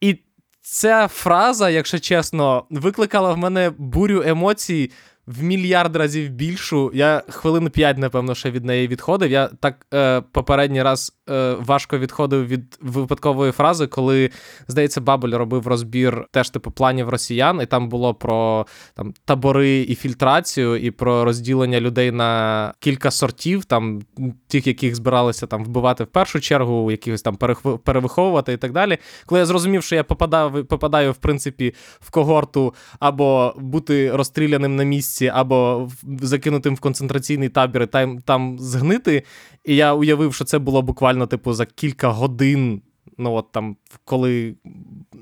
І 0.00 0.18
ця 0.62 1.08
фраза, 1.08 1.70
якщо 1.70 1.98
чесно, 1.98 2.64
викликала 2.70 3.32
в 3.32 3.38
мене 3.38 3.72
бурю 3.78 4.22
емоцій 4.26 4.90
в 5.38 5.42
мільярд 5.42 5.96
разів 5.96 6.30
більшу. 6.30 6.90
Я 6.94 7.22
хвилин 7.28 7.70
п'ять, 7.70 7.98
напевно, 7.98 8.34
ще 8.34 8.50
від 8.50 8.64
неї 8.64 8.88
відходив. 8.88 9.30
Я 9.30 9.50
так 9.60 9.86
е, 9.94 10.20
попередній 10.20 10.82
раз 10.82 11.12
е, 11.30 11.54
важко 11.60 11.98
відходив 11.98 12.46
від 12.46 12.78
випадкової 12.80 13.52
фрази, 13.52 13.86
коли, 13.86 14.30
здається, 14.68 15.00
Бабель 15.00 15.38
робив 15.38 15.66
розбір 15.66 16.26
теж 16.30 16.50
типу 16.50 16.70
планів 16.70 17.08
росіян, 17.08 17.60
і 17.62 17.66
там 17.66 17.88
було 17.88 18.14
про 18.14 18.66
там 18.94 19.14
табори 19.24 19.80
і 19.80 19.94
фільтрацію, 19.94 20.76
і 20.76 20.90
про 20.90 21.24
розділення 21.24 21.80
людей 21.80 22.10
на 22.10 22.72
кілька 22.80 23.10
сортів, 23.10 23.64
там 23.64 24.02
тих, 24.48 24.66
яких 24.66 24.94
збиралися 24.94 25.46
там 25.46 25.64
вбивати 25.64 26.04
в 26.04 26.06
першу 26.06 26.40
чергу, 26.40 26.90
якихось 26.90 27.22
там 27.22 27.36
перевиховувати 27.84 28.52
і 28.52 28.56
так 28.56 28.72
далі. 28.72 28.98
Коли 29.26 29.38
я 29.38 29.46
зрозумів, 29.46 29.82
що 29.82 29.96
я 29.96 30.04
попадав, 30.04 30.66
попадаю, 30.66 31.12
в 31.12 31.16
принципі, 31.16 31.74
в 32.00 32.10
когорту 32.10 32.74
або 33.00 33.54
бути 33.58 34.10
розстріляним 34.16 34.76
на 34.76 34.84
місці, 34.84 35.19
або 35.26 35.88
закинутим 36.20 36.74
в 36.74 36.80
концентраційний 36.80 37.48
табір 37.48 37.82
і 37.82 37.86
там, 37.86 38.20
там 38.20 38.58
згнити. 38.58 39.22
І 39.64 39.76
я 39.76 39.94
уявив, 39.94 40.34
що 40.34 40.44
це 40.44 40.58
було 40.58 40.82
буквально 40.82 41.26
типу 41.26 41.52
за 41.52 41.66
кілька 41.66 42.08
годин 42.08 42.82
ну 43.20 43.34
от 43.34 43.52
там, 43.52 43.76
коли 44.04 44.54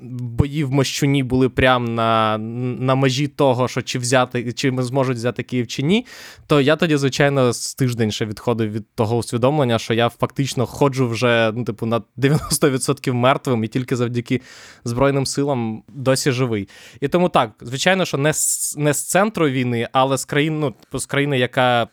бої 0.01 0.63
в 0.63 0.71
Мощуні 0.71 1.23
були 1.23 1.49
прямо 1.49 1.87
на 1.87 2.37
на 2.37 2.95
межі 2.95 3.27
того, 3.27 3.67
що 3.67 3.81
чи 3.81 3.99
взяти, 3.99 4.53
чи 4.53 4.71
ми 4.71 4.83
зможуть 4.83 5.17
взяти 5.17 5.43
Київ 5.43 5.67
чи 5.67 5.83
ні, 5.83 6.05
то 6.47 6.61
я 6.61 6.75
тоді, 6.75 6.97
звичайно, 6.97 7.53
з 7.53 7.75
тиждень 7.75 8.11
ще 8.11 8.25
відходив 8.25 8.71
від 8.71 8.85
того 8.95 9.17
усвідомлення, 9.17 9.79
що 9.79 9.93
я 9.93 10.09
фактично 10.09 10.65
ходжу 10.65 11.07
вже 11.07 11.51
ну, 11.55 11.63
типу, 11.63 11.85
на 11.85 12.01
90% 12.17 13.13
мертвим 13.13 13.63
і 13.63 13.67
тільки 13.67 13.95
завдяки 13.95 14.41
Збройним 14.83 15.25
силам 15.25 15.83
досі 15.87 16.31
живий. 16.31 16.67
І 17.01 17.07
тому 17.07 17.29
так, 17.29 17.51
звичайно, 17.61 18.05
що 18.05 18.17
не 18.17 18.33
з, 18.33 18.75
не 18.77 18.93
з 18.93 19.07
центру 19.07 19.49
війни, 19.49 19.87
але 19.91 20.17
з 20.17 20.25
країни, 20.25 20.57
ну, 20.59 20.71
типу, 20.71 20.99
з 20.99 21.05
країни, 21.05 21.39
яка. 21.39 21.87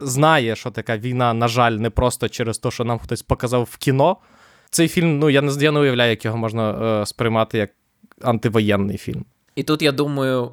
Знає, 0.00 0.56
що 0.56 0.70
така 0.70 0.98
війна, 0.98 1.34
на 1.34 1.48
жаль, 1.48 1.72
не 1.72 1.90
просто 1.90 2.28
через 2.28 2.58
те, 2.58 2.70
що 2.70 2.84
нам 2.84 2.98
хтось 2.98 3.22
показав 3.22 3.68
в 3.70 3.76
кіно, 3.76 4.16
цей 4.74 4.88
фільм, 4.88 5.18
ну 5.18 5.30
я 5.30 5.42
не 5.42 5.52
я 5.64 5.72
не 5.72 5.80
уявляю, 5.80 6.10
як 6.10 6.24
його 6.24 6.36
можна 6.36 6.70
е, 6.70 7.06
сприймати 7.06 7.58
як 7.58 7.70
антивоєнний 8.22 8.96
фільм. 8.98 9.24
І 9.56 9.62
тут 9.62 9.82
я 9.82 9.92
думаю. 9.92 10.50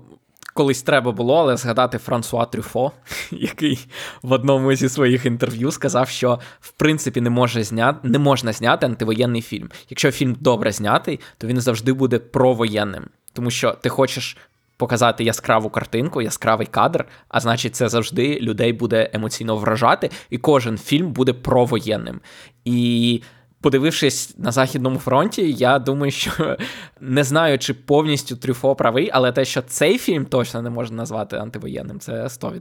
Колись 0.53 0.83
треба 0.83 1.11
було, 1.11 1.35
але 1.35 1.57
згадати 1.57 1.97
Франсуа 1.97 2.45
Трюфо, 2.45 2.91
який 3.31 3.87
в 4.23 4.31
одному 4.31 4.75
зі 4.75 4.89
своїх 4.89 5.25
інтерв'ю 5.25 5.71
сказав, 5.71 6.09
що 6.09 6.39
в 6.59 6.71
принципі 6.71 7.21
не 7.21 7.29
може 7.29 7.63
зняти, 7.63 8.07
не 8.07 8.19
можна 8.19 8.53
зняти 8.53 8.85
антивоєнний 8.85 9.41
фільм. 9.41 9.69
Якщо 9.89 10.11
фільм 10.11 10.37
добре 10.39 10.71
знятий, 10.71 11.19
то 11.37 11.47
він 11.47 11.61
завжди 11.61 11.93
буде 11.93 12.19
провоєнним, 12.19 13.03
тому 13.33 13.51
що 13.51 13.71
ти 13.71 13.89
хочеш 13.89 14.37
показати 14.77 15.23
яскраву 15.23 15.69
картинку, 15.69 16.21
яскравий 16.21 16.67
кадр, 16.67 17.05
а 17.29 17.39
значить, 17.39 17.75
це 17.75 17.89
завжди 17.89 18.39
людей 18.39 18.73
буде 18.73 19.09
емоційно 19.13 19.57
вражати, 19.57 20.09
і 20.29 20.37
кожен 20.37 20.77
фільм 20.77 21.11
буде 21.11 21.33
провоєнним. 21.33 22.19
І 22.65 23.21
подивившись 23.61 24.37
на 24.37 24.51
Західному 24.51 24.99
фронті, 24.99 25.51
я 25.51 25.79
думаю, 25.79 26.11
що 26.11 26.57
не 27.01 27.23
знаю, 27.23 27.59
чи 27.59 27.73
повністю 27.73 28.35
Трюфо 28.35 28.75
правий, 28.75 29.09
але 29.13 29.31
те, 29.31 29.45
що 29.45 29.61
цей 29.61 29.97
фільм 29.97 30.25
точно 30.25 30.61
не 30.61 30.69
можна 30.69 30.97
назвати 30.97 31.35
антивоєнним, 31.37 31.99
це 31.99 32.23
100%. 32.23 32.59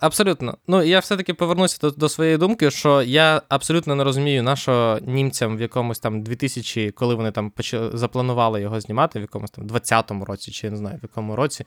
Абсолютно. 0.00 0.58
Ну 0.68 0.82
я 0.82 0.98
все-таки 0.98 1.34
повернуся 1.34 1.78
до, 1.80 1.90
до 1.90 2.08
своєї 2.08 2.36
думки, 2.36 2.70
що 2.70 3.02
я 3.02 3.42
абсолютно 3.48 3.94
не 3.94 4.04
розумію, 4.04 4.42
на 4.42 4.56
що 4.56 4.98
німцям 5.06 5.56
в 5.56 5.60
якомусь 5.60 5.98
там 5.98 6.22
2000, 6.22 6.90
коли 6.90 7.14
вони 7.14 7.30
там 7.30 7.50
почали 7.50 7.90
запланували 7.94 8.60
його 8.60 8.80
знімати, 8.80 9.18
в 9.18 9.22
якомусь 9.22 9.50
там 9.50 9.66
20-му 9.66 10.24
році, 10.24 10.50
чи 10.50 10.66
я 10.66 10.70
не 10.70 10.76
знаю, 10.76 10.96
в 10.96 11.02
якому 11.02 11.36
році. 11.36 11.64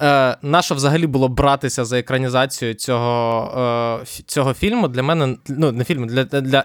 Е, 0.00 0.36
на 0.42 0.62
взагалі 0.74 1.06
було 1.06 1.28
братися 1.28 1.84
за 1.84 1.98
екранізацію 1.98 2.74
цього 2.74 4.00
е, 4.02 4.22
цього 4.26 4.54
фільму? 4.54 4.88
Для 4.88 5.02
мене, 5.02 5.36
ну, 5.48 5.72
не 5.72 5.84
фільму, 5.84 6.06
для 6.06 6.24
для, 6.24 6.64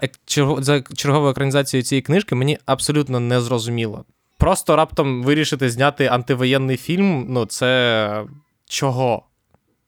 чергової 0.96 1.30
екранізації 1.30 1.56
екранізацію 1.56 1.82
цієї 1.82 2.02
книжки 2.02 2.34
мені 2.34 2.58
абсолютно 2.66 3.20
не 3.20 3.40
зрозуміло. 3.40 4.04
Просто 4.38 4.76
раптом 4.76 5.22
вирішити 5.22 5.70
зняти 5.70 6.06
антивоєнний 6.06 6.76
фільм, 6.76 7.26
ну 7.28 7.46
це 7.46 8.24
чого? 8.68 9.22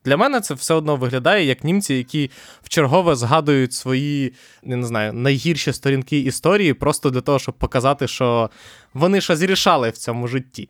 Для 0.04 0.16
мене 0.16 0.40
це 0.40 0.54
все 0.54 0.74
одно 0.74 0.96
виглядає 0.96 1.44
як 1.44 1.64
німці, 1.64 1.94
які 1.94 2.30
вчергове 2.62 3.16
згадують 3.16 3.72
свої, 3.72 4.32
не 4.62 4.86
знаю, 4.86 5.12
найгірші 5.12 5.72
сторінки 5.72 6.18
історії, 6.18 6.74
просто 6.74 7.10
для 7.10 7.20
того, 7.20 7.38
щоб 7.38 7.54
показати, 7.54 8.08
що 8.08 8.50
вони 8.94 9.20
щось 9.20 9.42
рішали 9.42 9.90
в 9.90 9.98
цьому 9.98 10.28
житті. 10.28 10.68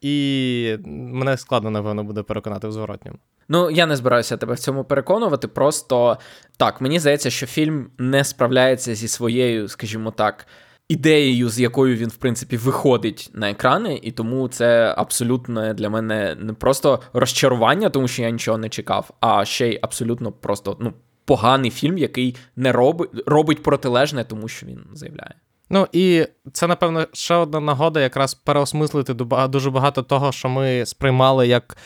І 0.00 0.76
мене 0.86 1.36
складно, 1.36 1.70
напевно, 1.70 2.04
буде 2.04 2.22
переконати 2.22 2.68
в 2.68 2.72
зворотньому. 2.72 3.18
Ну, 3.48 3.70
я 3.70 3.86
не 3.86 3.96
збираюся 3.96 4.36
тебе 4.36 4.54
в 4.54 4.58
цьому 4.58 4.84
переконувати. 4.84 5.48
Просто 5.48 6.18
так, 6.56 6.80
мені 6.80 6.98
здається, 7.00 7.30
що 7.30 7.46
фільм 7.46 7.90
не 7.98 8.24
справляється 8.24 8.94
зі 8.94 9.08
своєю, 9.08 9.68
скажімо 9.68 10.10
так, 10.10 10.46
ідеєю, 10.88 11.48
з 11.48 11.60
якою 11.60 11.96
він, 11.96 12.08
в 12.08 12.16
принципі, 12.16 12.56
виходить 12.56 13.30
на 13.34 13.50
екрани, 13.50 14.00
і 14.02 14.12
тому 14.12 14.48
це 14.48 14.94
абсолютно 14.96 15.74
для 15.74 15.90
мене 15.90 16.36
не 16.40 16.52
просто 16.52 17.00
розчарування, 17.12 17.90
тому 17.90 18.08
що 18.08 18.22
я 18.22 18.30
нічого 18.30 18.58
не 18.58 18.68
чекав, 18.68 19.10
а 19.20 19.44
ще 19.44 19.68
й 19.68 19.78
абсолютно 19.82 20.32
просто 20.32 20.76
ну, 20.80 20.92
поганий 21.24 21.70
фільм, 21.70 21.98
який 21.98 22.36
не 22.56 22.72
робить 22.72 23.10
робить 23.26 23.62
протилежне, 23.62 24.24
тому 24.24 24.48
що 24.48 24.66
він 24.66 24.80
заявляє. 24.92 25.34
Ну 25.70 25.88
і 25.92 26.26
це, 26.52 26.66
напевно, 26.66 27.06
ще 27.12 27.34
одна 27.34 27.60
нагода 27.60 28.00
якраз 28.00 28.34
переосмислити 28.34 29.14
дуже 29.48 29.70
багато 29.70 30.02
того, 30.02 30.32
що 30.32 30.48
ми 30.48 30.86
сприймали 30.86 31.46
як 31.46 31.76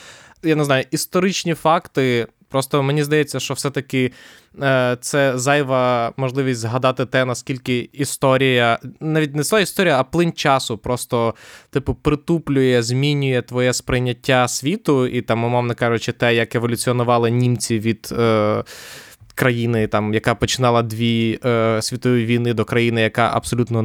я 0.45 0.55
не 0.55 0.63
знаю, 0.63 0.85
історичні 0.91 1.53
факти. 1.53 2.27
Просто 2.49 2.83
мені 2.83 3.03
здається, 3.03 3.39
що 3.39 3.53
все-таки 3.53 4.11
е, 4.61 4.97
це 5.01 5.37
зайва 5.37 6.13
можливість 6.17 6.59
згадати 6.59 7.05
те, 7.05 7.25
наскільки 7.25 7.89
історія, 7.93 8.79
навіть 8.99 9.35
не 9.35 9.43
своя 9.43 9.63
історія, 9.63 9.99
а 9.99 10.03
плин 10.03 10.31
часу 10.31 10.77
просто, 10.77 11.35
типу, 11.69 11.93
притуплює, 11.93 12.81
змінює 12.81 13.41
твоє 13.41 13.73
сприйняття 13.73 14.47
світу, 14.47 15.07
і 15.07 15.21
там, 15.21 15.43
умовно 15.43 15.75
кажучи, 15.75 16.11
те, 16.11 16.35
як 16.35 16.55
еволюціонували 16.55 17.31
німці 17.31 17.79
від. 17.79 18.09
Е, 18.11 18.63
Країни, 19.35 19.87
там, 19.87 20.13
яка 20.13 20.35
починала 20.35 20.81
дві 20.81 21.39
е, 21.45 21.81
світові 21.81 22.25
війни 22.25 22.53
до 22.53 22.65
країни, 22.65 23.01
яка 23.01 23.31
абсолютно 23.33 23.81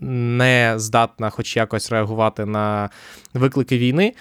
не 0.00 0.74
здатна 0.76 1.30
хоч 1.30 1.56
якось 1.56 1.90
реагувати 1.90 2.46
на 2.46 2.90
виклики 3.34 3.78
війни. 3.78 4.14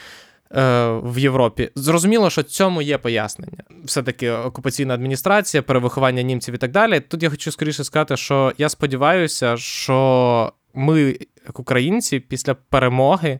Е, 0.55 0.87
в 1.03 1.17
Європі. 1.19 1.69
Зрозуміло, 1.75 2.29
що 2.29 2.43
цьому 2.43 2.81
є 2.81 2.97
пояснення. 2.97 3.63
Все-таки 3.83 4.31
окупаційна 4.31 4.93
адміністрація, 4.93 5.63
перевиховання 5.63 6.21
німців 6.21 6.55
і 6.55 6.57
так 6.57 6.71
далі. 6.71 6.99
Тут 6.99 7.23
я 7.23 7.29
хочу 7.29 7.51
скоріше 7.51 7.83
сказати, 7.83 8.17
що 8.17 8.53
я 8.57 8.69
сподіваюся, 8.69 9.57
що 9.57 10.53
ми, 10.73 11.17
як 11.45 11.59
українці, 11.59 12.19
після 12.19 12.53
перемоги 12.53 13.39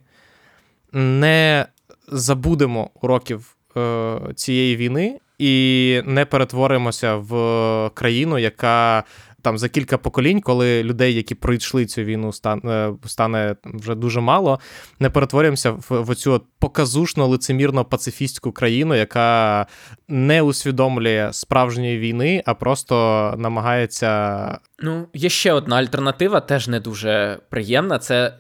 не 0.94 1.66
забудемо 2.08 2.90
уроків 3.02 3.56
е, 3.78 4.20
цієї 4.36 4.76
війни 4.76 5.20
і 5.42 6.02
не 6.06 6.26
перетворимося 6.26 7.16
в 7.16 7.92
країну, 7.94 8.38
яка 8.38 9.04
там 9.42 9.58
за 9.58 9.70
кілька 9.70 9.98
поколінь, 9.98 10.42
коли 10.42 10.84
людей, 10.84 11.14
які 11.14 11.36
пройшли 11.36 11.86
цю 11.86 12.02
війну, 12.02 12.34
стане 12.34 12.94
стане 13.06 13.56
вже 13.66 13.96
дуже 13.96 14.22
мало, 14.22 14.60
не 15.00 15.10
перетворюємося 15.10 15.72
в, 15.72 15.86
в 15.90 16.16
цю 16.16 16.42
показушно 16.60 17.28
лицемірно 17.28 17.86
пацифістську 17.86 18.52
країну, 18.52 18.96
яка 18.96 19.68
не 20.08 20.42
усвідомлює 20.42 21.30
справжньої 21.32 21.98
війни, 22.00 22.44
а 22.46 22.54
просто 22.54 22.96
намагається. 23.38 24.60
Ну, 24.80 25.08
є 25.14 25.30
ще 25.30 25.54
одна 25.54 25.76
альтернатива, 25.76 26.40
теж 26.40 26.68
не 26.68 26.80
дуже 26.80 27.40
приємна. 27.50 28.00
Це 28.00 28.34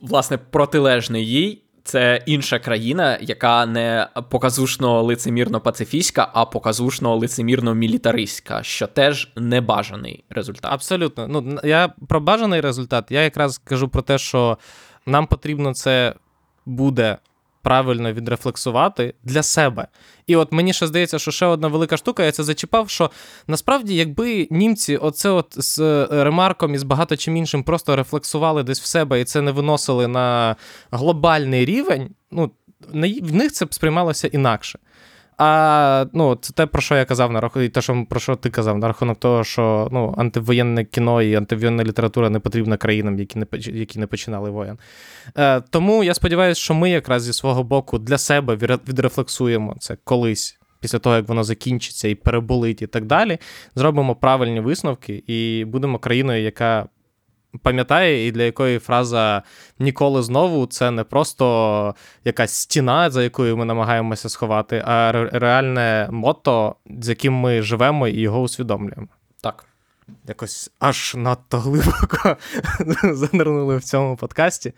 власне 0.00 0.38
протилежний 0.38 1.26
їй 1.26 1.62
це 1.88 2.22
інша 2.26 2.58
країна, 2.58 3.18
яка 3.20 3.66
не 3.66 4.08
показушно 4.30 5.02
лицемірно 5.02 5.60
пацифістська, 5.60 6.30
а 6.32 6.44
показушно 6.44 7.16
лицемірно 7.16 7.74
мілітаристська, 7.74 8.62
що 8.62 8.86
теж 8.86 9.32
небажаний 9.36 10.24
результат. 10.30 10.72
Абсолютно. 10.72 11.28
Ну 11.28 11.58
я 11.64 11.92
про 12.08 12.20
бажаний 12.20 12.60
результат. 12.60 13.10
Я 13.10 13.22
якраз 13.22 13.58
кажу 13.58 13.88
про 13.88 14.02
те, 14.02 14.18
що 14.18 14.58
нам 15.06 15.26
потрібно 15.26 15.74
це 15.74 16.14
буде 16.66 17.16
правильно 17.68 18.12
відрефлексувати 18.12 19.14
для 19.24 19.42
себе. 19.42 19.86
І 20.26 20.36
от 20.36 20.52
мені 20.52 20.72
ще 20.72 20.86
здається, 20.86 21.18
що 21.18 21.30
ще 21.30 21.46
одна 21.46 21.68
велика 21.68 21.96
штука, 21.96 22.24
я 22.24 22.32
це 22.32 22.44
зачіпав, 22.44 22.90
що 22.90 23.10
насправді, 23.46 23.94
якби 23.94 24.48
німці 24.50 24.96
оце 24.96 25.30
от 25.30 25.46
з 25.56 25.78
е, 25.78 26.08
ремарком 26.10 26.74
і 26.74 26.78
з 26.78 26.82
багато 26.82 27.16
чим 27.16 27.36
іншим 27.36 27.62
просто 27.62 27.96
рефлексували 27.96 28.62
десь 28.62 28.80
в 28.80 28.84
себе 28.84 29.20
і 29.20 29.24
це 29.24 29.40
не 29.42 29.50
виносили 29.50 30.08
на 30.08 30.56
глобальний 30.90 31.64
рівень, 31.64 32.10
ну 32.30 32.50
в 33.22 33.34
них 33.34 33.52
це 33.52 33.64
б 33.64 33.74
сприймалося 33.74 34.28
інакше. 34.28 34.78
А 35.38 36.06
ну, 36.12 36.38
це 36.40 36.52
те, 36.52 36.66
про 36.66 36.82
що 36.82 36.96
я 36.96 37.04
казав 37.04 37.32
на 37.32 37.40
рахунок, 37.40 37.66
і 37.66 37.68
те, 37.68 37.80
що 37.80 38.06
про 38.08 38.20
що 38.20 38.36
ти 38.36 38.50
казав, 38.50 38.78
на 38.78 38.86
рахунок 38.86 39.18
того, 39.18 39.44
що 39.44 39.88
ну, 39.92 40.14
антивоєнне 40.18 40.84
кіно 40.84 41.22
і 41.22 41.34
антивоєнна 41.34 41.84
література 41.84 42.30
не 42.30 42.38
потрібна 42.38 42.76
країнам, 42.76 43.18
які 43.18 43.38
не 43.38 43.46
які 43.52 43.98
не 43.98 44.06
починали 44.06 44.50
воєн. 44.50 44.78
Е, 45.38 45.60
Тому 45.60 46.04
я 46.04 46.14
сподіваюся, 46.14 46.60
що 46.60 46.74
ми 46.74 46.90
якраз 46.90 47.22
зі 47.22 47.32
свого 47.32 47.64
боку 47.64 47.98
для 47.98 48.18
себе 48.18 48.56
відрефлексуємо 48.88 49.76
це 49.78 49.96
колись 50.04 50.58
після 50.80 50.98
того, 50.98 51.16
як 51.16 51.28
воно 51.28 51.44
закінчиться 51.44 52.08
і 52.08 52.14
переболить, 52.14 52.82
і 52.82 52.86
так 52.86 53.04
далі, 53.04 53.38
зробимо 53.74 54.14
правильні 54.14 54.60
висновки 54.60 55.22
і 55.26 55.64
будемо 55.64 55.98
країною, 55.98 56.42
яка 56.42 56.86
пам'ятає, 57.62 58.26
і 58.26 58.32
для 58.32 58.42
якої 58.42 58.78
фраза 58.78 59.42
ніколи 59.78 60.22
знову 60.22 60.66
це 60.66 60.90
не 60.90 61.04
просто 61.04 61.94
якась 62.24 62.54
стіна, 62.54 63.10
за 63.10 63.22
якою 63.22 63.56
ми 63.56 63.64
намагаємося 63.64 64.28
сховати, 64.28 64.82
а 64.86 65.12
реальне 65.32 66.08
мото, 66.10 66.74
з 67.00 67.08
яким 67.08 67.34
ми 67.34 67.62
живемо 67.62 68.08
і 68.08 68.20
його 68.20 68.40
усвідомлюємо. 68.40 69.08
Так. 69.40 69.64
Якось 70.28 70.70
аж 70.78 71.14
надто 71.16 71.58
глибоко 71.58 72.36
занирнули 73.14 73.76
в 73.76 73.84
цьому 73.84 74.16
подкасті. 74.16 74.72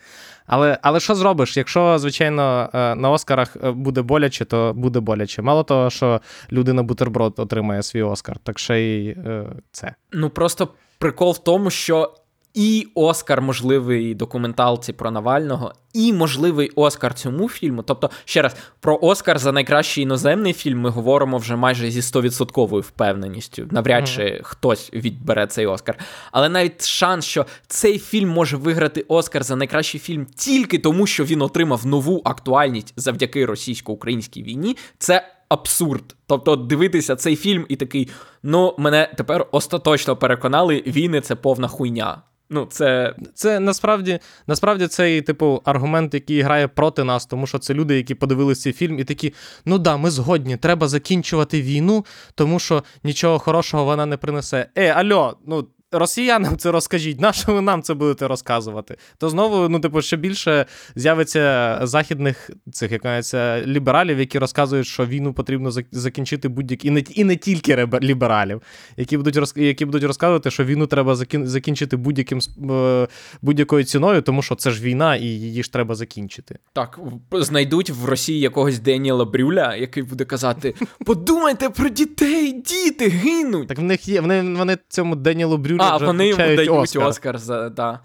Але 0.46 0.78
але 0.82 1.00
що 1.00 1.14
зробиш? 1.14 1.56
Якщо, 1.56 1.98
звичайно, 1.98 2.70
е, 2.74 2.94
на 2.94 3.10
Оскарах 3.10 3.56
е, 3.64 3.70
буде 3.70 4.02
боляче, 4.02 4.44
то 4.44 4.72
буде 4.76 5.00
боляче. 5.00 5.42
Мало 5.42 5.62
того, 5.62 5.90
що 5.90 6.20
людина 6.52 6.82
бутерброд 6.82 7.34
отримає 7.36 7.82
свій 7.82 8.02
Оскар, 8.02 8.38
так 8.38 8.58
ще 8.58 8.80
й 8.80 9.08
е, 9.08 9.46
це. 9.72 9.94
Ну 10.12 10.30
просто 10.30 10.68
прикол 10.98 11.32
в 11.32 11.38
тому, 11.38 11.70
що 11.70 12.14
і 12.54 12.88
Оскар 12.94 13.42
можливий 13.42 14.14
документалці 14.14 14.92
про 14.92 15.10
Навального, 15.10 15.72
і 15.92 16.12
можливий 16.12 16.70
Оскар 16.74 17.14
цьому 17.14 17.48
фільму. 17.48 17.82
Тобто, 17.82 18.10
ще 18.24 18.42
раз, 18.42 18.56
про 18.80 18.98
Оскар 19.02 19.38
за 19.38 19.52
найкращий 19.52 20.04
іноземний 20.04 20.52
фільм 20.52 20.80
ми 20.80 20.90
говоримо 20.90 21.38
вже 21.38 21.56
майже 21.56 21.90
зі 21.90 22.00
100% 22.00 22.80
впевненістю. 22.80 23.68
Навряд 23.70 24.08
чи 24.08 24.22
mm. 24.22 24.42
хтось 24.42 24.92
відбере 24.92 25.46
цей 25.46 25.66
Оскар. 25.66 25.98
Але 26.32 26.48
навіть 26.48 26.86
шанс, 26.86 27.24
що 27.24 27.46
цей 27.66 27.98
фільм 27.98 28.28
може 28.28 28.56
виграти 28.56 29.04
Оскар 29.08 29.42
за 29.42 29.56
найкращий 29.56 30.00
фільм 30.00 30.26
тільки 30.36 30.78
тому, 30.78 31.06
що 31.06 31.24
він 31.24 31.42
отримав 31.42 31.86
нову 31.86 32.22
актуальність 32.24 32.92
завдяки 32.96 33.46
російсько-українській 33.46 34.42
війні, 34.42 34.76
це. 34.98 35.36
Абсурд. 35.50 36.16
Тобто 36.26 36.56
дивитися 36.56 37.16
цей 37.16 37.36
фільм 37.36 37.66
і 37.68 37.76
такий, 37.76 38.08
ну, 38.42 38.74
мене 38.78 39.12
тепер 39.16 39.46
остаточно 39.50 40.16
переконали, 40.16 40.82
війни 40.86 41.20
це 41.20 41.34
повна 41.34 41.68
хуйня. 41.68 42.22
Ну, 42.50 42.66
це 42.70 43.14
Це 43.34 43.60
насправді 43.60 44.18
насправді 44.46 44.86
цей 44.86 45.22
типу 45.22 45.62
аргумент, 45.64 46.14
який 46.14 46.40
грає 46.40 46.68
проти 46.68 47.04
нас, 47.04 47.26
тому 47.26 47.46
що 47.46 47.58
це 47.58 47.74
люди, 47.74 47.96
які 47.96 48.14
подивилися 48.14 48.62
цей 48.62 48.72
фільм, 48.72 48.98
і 48.98 49.04
такі: 49.04 49.34
ну 49.64 49.78
да, 49.78 49.96
ми 49.96 50.10
згодні, 50.10 50.56
треба 50.56 50.88
закінчувати 50.88 51.62
війну, 51.62 52.04
тому 52.34 52.58
що 52.58 52.84
нічого 53.04 53.38
хорошого 53.38 53.84
вона 53.84 54.06
не 54.06 54.16
принесе. 54.16 54.66
Е, 54.74 54.88
альо, 54.88 55.36
ну 55.46 55.66
росіянам 55.92 56.56
це 56.56 56.70
розкажіть, 56.70 57.20
на 57.20 57.32
що 57.32 57.52
ви 57.52 57.60
нам 57.60 57.82
це 57.82 57.94
будете 57.94 58.28
розказувати? 58.28 58.96
То 59.18 59.28
знову, 59.28 59.68
ну, 59.68 59.80
типу, 59.80 60.02
ще 60.02 60.16
більше 60.16 60.66
з'явиться 60.94 61.78
західних 61.82 62.50
цих 62.72 62.92
як 62.92 63.02
кажеться, 63.02 63.62
лібералів, 63.66 64.18
які 64.18 64.38
розказують, 64.38 64.86
що 64.86 65.06
війну 65.06 65.32
потрібно 65.32 65.72
закінчити 65.92 66.48
будь-які 66.48 66.88
і 66.88 66.90
не 66.90 67.00
і 67.00 67.24
не 67.24 67.36
тільки 67.36 67.88
лібералів, 68.02 68.62
які 68.96 69.16
будуть 69.16 69.36
роз, 69.36 69.52
які 69.56 69.84
будуть 69.84 70.04
розказувати, 70.04 70.50
що 70.50 70.64
війну 70.64 70.86
треба 70.86 71.14
закінчити 71.42 71.96
будь-яким 71.96 72.40
е, 72.70 73.08
будь-якою 73.42 73.84
ціною, 73.84 74.22
тому 74.22 74.42
що 74.42 74.54
це 74.54 74.70
ж 74.70 74.82
війна, 74.82 75.16
і 75.16 75.24
її 75.24 75.62
ж 75.62 75.72
треба 75.72 75.94
закінчити. 75.94 76.58
Так, 76.72 76.98
знайдуть 77.32 77.90
в 77.90 78.04
Росії 78.04 78.40
якогось 78.40 78.78
Деніела 78.78 79.24
Брюля, 79.24 79.76
який 79.76 80.02
буде 80.02 80.24
казати: 80.24 80.74
Подумайте 81.06 81.70
про 81.70 81.88
дітей, 81.88 82.52
діти 82.52 83.08
гинуть. 83.08 83.68
Так 83.68 83.78
в 83.78 83.82
них 83.82 84.08
є 84.08 84.20
вони, 84.20 84.54
вони 84.54 84.78
цьому 84.88 85.16
Деніелу 85.16 85.56
Брюлю 85.56 85.79
а, 85.82 85.96
вже 85.96 86.06
вони 86.06 86.28
йому 86.28 86.42
дають 86.42 86.70
Оскар, 86.70 87.02
Оскар 87.02 87.38
за 87.38 87.68
да. 87.68 88.00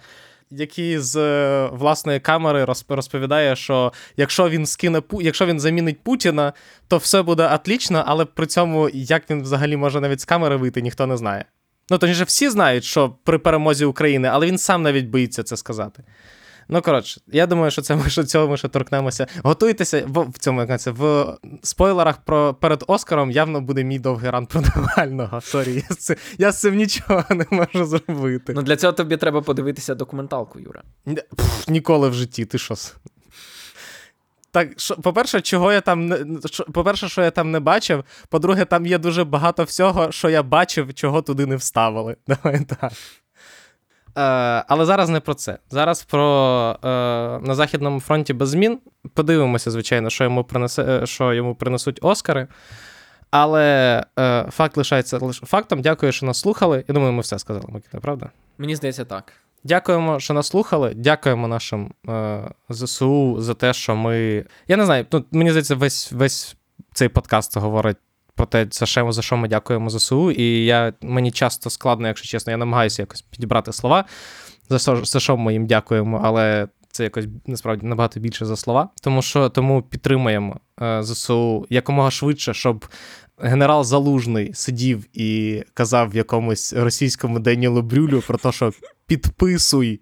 Який 0.52 1.00
з 1.00 1.16
е, 1.16 1.70
власної 1.74 2.20
камери 2.20 2.66
розповідає, 2.90 3.56
що 3.56 3.94
якщо 4.18 4.50
він 4.50 4.66
скине 4.66 5.02
якщо 5.12 5.46
він 5.46 5.60
замінить 5.60 6.00
Путіна, 6.04 6.54
то 6.88 6.98
все 6.98 7.22
буде 7.22 7.54
отлічно, 7.56 8.04
але 8.08 8.26
при 8.26 8.46
цьому 8.46 8.90
як 8.94 9.30
він 9.30 9.42
взагалі 9.42 9.78
може 9.78 10.02
навіть 10.02 10.22
з 10.22 10.26
камери 10.26 10.56
вийти, 10.56 10.82
ніхто 10.82 11.08
не 11.08 11.18
знає. 11.18 11.46
Ну 11.90 11.98
точніше, 11.98 12.24
всі 12.24 12.50
знають, 12.50 12.84
що 12.84 13.16
при 13.24 13.38
перемозі 13.38 13.86
України, 13.86 14.28
але 14.32 14.48
він 14.48 14.58
сам 14.58 14.82
навіть 14.82 15.06
боїться 15.06 15.44
це 15.44 15.58
сказати. 15.58 16.04
Ну, 16.67 16.82
коротше, 16.82 17.21
я 17.28 17.47
думаю, 17.47 17.71
що 17.71 17.82
це 17.82 17.95
ми 17.95 18.10
що 18.10 18.23
цього 18.23 18.47
ми 18.47 18.58
ще 18.58 18.67
торкнемося. 18.67 19.28
Готуйтеся 19.43 20.04
в, 20.08 20.21
в 20.21 20.38
цьому 20.38 20.62
як 20.62 20.80
це, 20.82 20.91
в 20.91 21.34
спойлерах 21.63 22.17
про 22.17 22.54
перед 22.54 22.84
Оскаром 22.88 23.32
явно 23.32 23.62
буде 23.62 23.84
мій 23.84 23.99
довгий 23.99 24.30
rant 24.30 24.45
про 24.45 24.62
Навального. 24.62 25.41
Sorry, 25.41 25.74
я 25.89 25.95
з, 25.95 26.15
я 26.38 26.51
з 26.51 26.60
цим 26.60 26.75
нічого 26.75 27.23
не 27.30 27.45
можу 27.51 27.86
зробити. 27.86 28.54
Ну 28.56 28.62
для 28.62 28.75
цього 28.75 28.93
тобі 28.93 29.17
треба 29.17 29.41
подивитися 29.41 29.95
документалку, 29.95 30.60
Юра. 30.60 30.84
Пф, 31.38 31.67
ніколи 31.67 32.10
в 32.10 32.13
житті, 32.13 32.45
ти 32.45 32.58
що? 32.58 32.75
Так, 34.51 34.69
що, 34.78 34.95
по-перше, 34.95 35.41
чого 35.41 35.73
я 35.73 35.82
там 35.82 36.08
не 36.08 36.17
по-перше, 36.73 37.10
що 37.10 37.21
я 37.21 37.32
там 37.32 37.51
не 37.51 37.60
бачив. 37.60 38.04
По-друге, 38.30 38.65
там 38.65 38.86
є 38.86 38.97
дуже 38.97 39.23
багато 39.23 39.63
всього, 39.63 40.12
що 40.12 40.30
я 40.30 40.43
бачив, 40.43 40.93
чого 40.93 41.21
туди 41.21 41.45
не 41.45 41.56
вставили. 41.56 42.15
Давай 42.28 42.65
так. 42.65 42.91
Е, 44.17 44.21
але 44.67 44.86
зараз 44.86 45.10
не 45.10 45.19
про 45.19 45.34
це. 45.34 45.58
Зараз 45.69 46.04
про 46.04 46.78
е, 46.84 46.88
на 47.47 47.56
Західному 47.56 47.99
фронті 47.99 48.34
без 48.34 48.49
змін. 48.49 48.80
Подивимося, 49.13 49.71
звичайно, 49.71 50.10
що 50.10 50.23
йому 50.23 50.43
принесе, 50.43 50.84
е, 50.84 51.06
що 51.06 51.34
йому 51.34 51.56
принесуть 51.56 51.99
Оскари. 52.01 52.47
Але 53.32 54.04
е, 54.19 54.45
факт 54.51 54.78
лишається 54.78 55.17
лише 55.17 55.45
фактом. 55.45 55.82
Дякую, 55.82 56.12
що 56.12 56.25
нас 56.25 56.39
слухали. 56.39 56.84
Я 56.88 56.93
думаю, 56.93 57.13
ми 57.13 57.21
все 57.21 57.39
сказали, 57.39 57.65
Микита, 57.69 57.99
правда? 57.99 58.30
Мені 58.58 58.75
здається, 58.75 59.06
так. 59.06 59.34
Дякуємо, 59.63 60.19
що 60.19 60.34
нас 60.34 60.47
слухали. 60.47 60.93
Дякуємо 60.95 61.47
нашим 61.47 61.93
е, 62.10 62.41
ЗСУ 62.69 63.36
за 63.39 63.54
те, 63.54 63.73
що 63.73 63.95
ми. 63.95 64.45
Я 64.67 64.78
не 64.78 64.86
знаю, 64.86 65.06
ну, 65.12 65.25
мені 65.32 65.49
здається, 65.49 65.75
весь 65.75 66.12
весь 66.12 66.56
цей 66.93 67.10
подкаст 67.10 67.58
говорить 67.58 67.97
про 68.36 68.45
те, 68.45 68.67
за 68.71 68.86
що, 68.86 69.12
за 69.12 69.21
що 69.21 69.38
ми 69.38 69.48
дякуємо 69.48 69.89
ЗСУ. 69.89 70.32
І 70.32 70.65
я, 70.65 70.93
мені 71.02 71.32
часто 71.32 71.69
складно, 71.69 72.08
якщо 72.08 72.28
чесно, 72.28 72.52
я 72.52 72.58
намагаюся 72.58 73.02
якось 73.02 73.21
підібрати 73.21 73.74
слова, 73.74 74.06
за 74.69 74.80
що, 74.80 75.06
за 75.06 75.19
що 75.19 75.38
ми 75.38 75.54
їм 75.54 75.67
дякуємо, 75.67 76.21
але 76.24 76.67
це 76.91 77.04
якось 77.04 77.26
насправді 77.45 77.88
набагато 77.88 78.19
більше 78.19 78.45
за 78.45 78.56
слова. 78.56 78.89
Тому 79.02 79.21
що 79.21 79.50
тому 79.50 79.82
підтримуємо 79.82 80.60
е, 80.82 81.04
ЗСУ 81.04 81.65
якомога 81.69 82.12
швидше, 82.12 82.54
щоб. 82.54 82.86
Генерал 83.38 83.84
Залужний 83.84 84.54
сидів 84.54 85.06
і 85.13 85.63
казав 85.74 86.10
в 86.10 86.15
якомусь 86.15 86.74
російському 86.74 87.39
Денілу 87.39 87.82
Брюлю 87.82 88.24
про 88.28 88.38
те, 88.38 88.52
що 88.52 88.71
підписуй. 89.08 90.02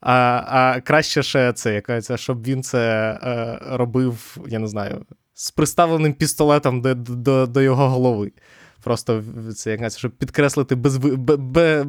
А 0.00 0.42
а 0.46 0.80
краще 0.80 1.22
ще 1.22 1.52
це, 1.52 1.74
яка, 1.74 2.16
щоб 2.16 2.44
він 2.46 2.62
це 2.62 3.10
е, 3.22 3.58
робив, 3.76 4.38
я 4.48 4.58
не 4.58 4.66
знаю, 4.66 5.06
з 5.38 5.50
приставленим 5.50 6.12
пістолетом 6.12 6.80
до 6.80 6.94
до, 6.94 7.46
до 7.46 7.60
його 7.60 7.88
голови. 7.88 8.32
Просто 8.82 9.22
це 9.56 9.70
якась, 9.70 9.98
щоб 9.98 10.10
підкреслити 10.10 10.74
безви, 10.74 11.16
бе, 11.16 11.84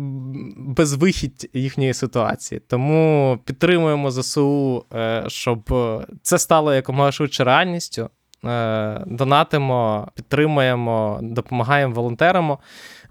безвихідь 0.57 1.49
їхньої 1.53 1.93
ситуації. 1.93 2.61
Тому 2.67 3.39
підтримуємо 3.45 4.11
ЗСУ, 4.11 4.85
е, 4.93 5.23
щоб 5.27 5.73
це 6.21 6.39
стало 6.39 6.73
якомога 6.73 7.11
швидше 7.11 7.43
реальністю. 7.43 8.09
Е, 8.45 9.03
донатимо, 9.07 10.07
підтримуємо, 10.15 11.19
допомагаємо 11.21 11.93
волонтерам. 11.93 12.57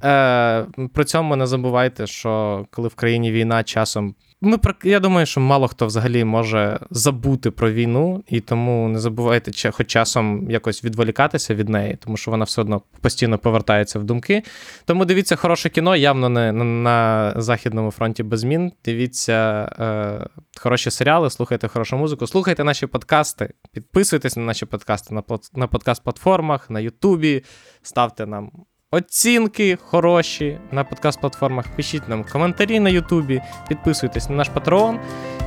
Е, 0.04 0.66
при 0.92 1.04
цьому 1.04 1.36
не 1.36 1.46
забувайте, 1.46 2.06
що 2.06 2.64
коли 2.70 2.88
в 2.88 2.94
країні 2.94 3.32
війна 3.32 3.64
часом 3.64 4.14
ми 4.40 4.58
я 4.84 5.00
думаю, 5.00 5.26
що 5.26 5.40
мало 5.40 5.68
хто 5.68 5.86
взагалі 5.86 6.24
може 6.24 6.78
забути 6.90 7.50
про 7.50 7.72
війну, 7.72 8.24
і 8.28 8.40
тому 8.40 8.88
не 8.88 8.98
забувайте 8.98 9.70
хоч 9.70 9.86
часом 9.86 10.50
якось 10.50 10.84
відволікатися 10.84 11.54
від 11.54 11.68
неї, 11.68 11.98
тому 12.04 12.16
що 12.16 12.30
вона 12.30 12.44
все 12.44 12.60
одно 12.60 12.82
постійно 13.00 13.38
повертається 13.38 13.98
в 13.98 14.04
думки. 14.04 14.42
Тому 14.84 15.04
дивіться 15.04 15.36
хороше 15.36 15.68
кіно, 15.68 15.96
явно 15.96 16.28
не 16.28 16.52
на, 16.52 17.34
Західному 17.36 17.90
фронті 17.90 18.22
без 18.22 18.40
змін. 18.40 18.72
Дивіться 18.84 19.68
е, 19.78 20.40
хороші 20.60 20.90
серіали, 20.90 21.30
слухайте 21.30 21.68
хорошу 21.68 21.96
музику, 21.96 22.26
слухайте 22.26 22.64
наші 22.64 22.86
подкасти, 22.86 23.50
підписуйтесь 23.72 24.36
на 24.36 24.42
наші 24.42 24.66
подкасти 24.66 25.14
на 25.54 25.66
подкаст-платформах, 25.66 26.70
на 26.70 26.80
Ютубі, 26.80 27.44
ставте 27.82 28.26
нам 28.26 28.50
оцінки 28.90 29.78
хороші 29.82 30.58
на 30.72 30.84
подкаст-платформах. 30.84 31.64
Пишіть 31.76 32.08
нам 32.08 32.24
коментарі 32.24 32.80
на 32.80 32.90
Ютубі, 32.90 33.42
підписуйтесь 33.68 34.28
на 34.28 34.36
наш 34.36 34.48
патреон 34.48 35.00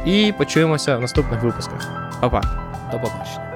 і 0.05 0.33
почуємося 0.37 0.97
в 0.97 1.01
наступних 1.01 1.43
випусках. 1.43 2.11
Па-па. 2.21 2.41
До 2.91 2.99
побачення. 2.99 3.50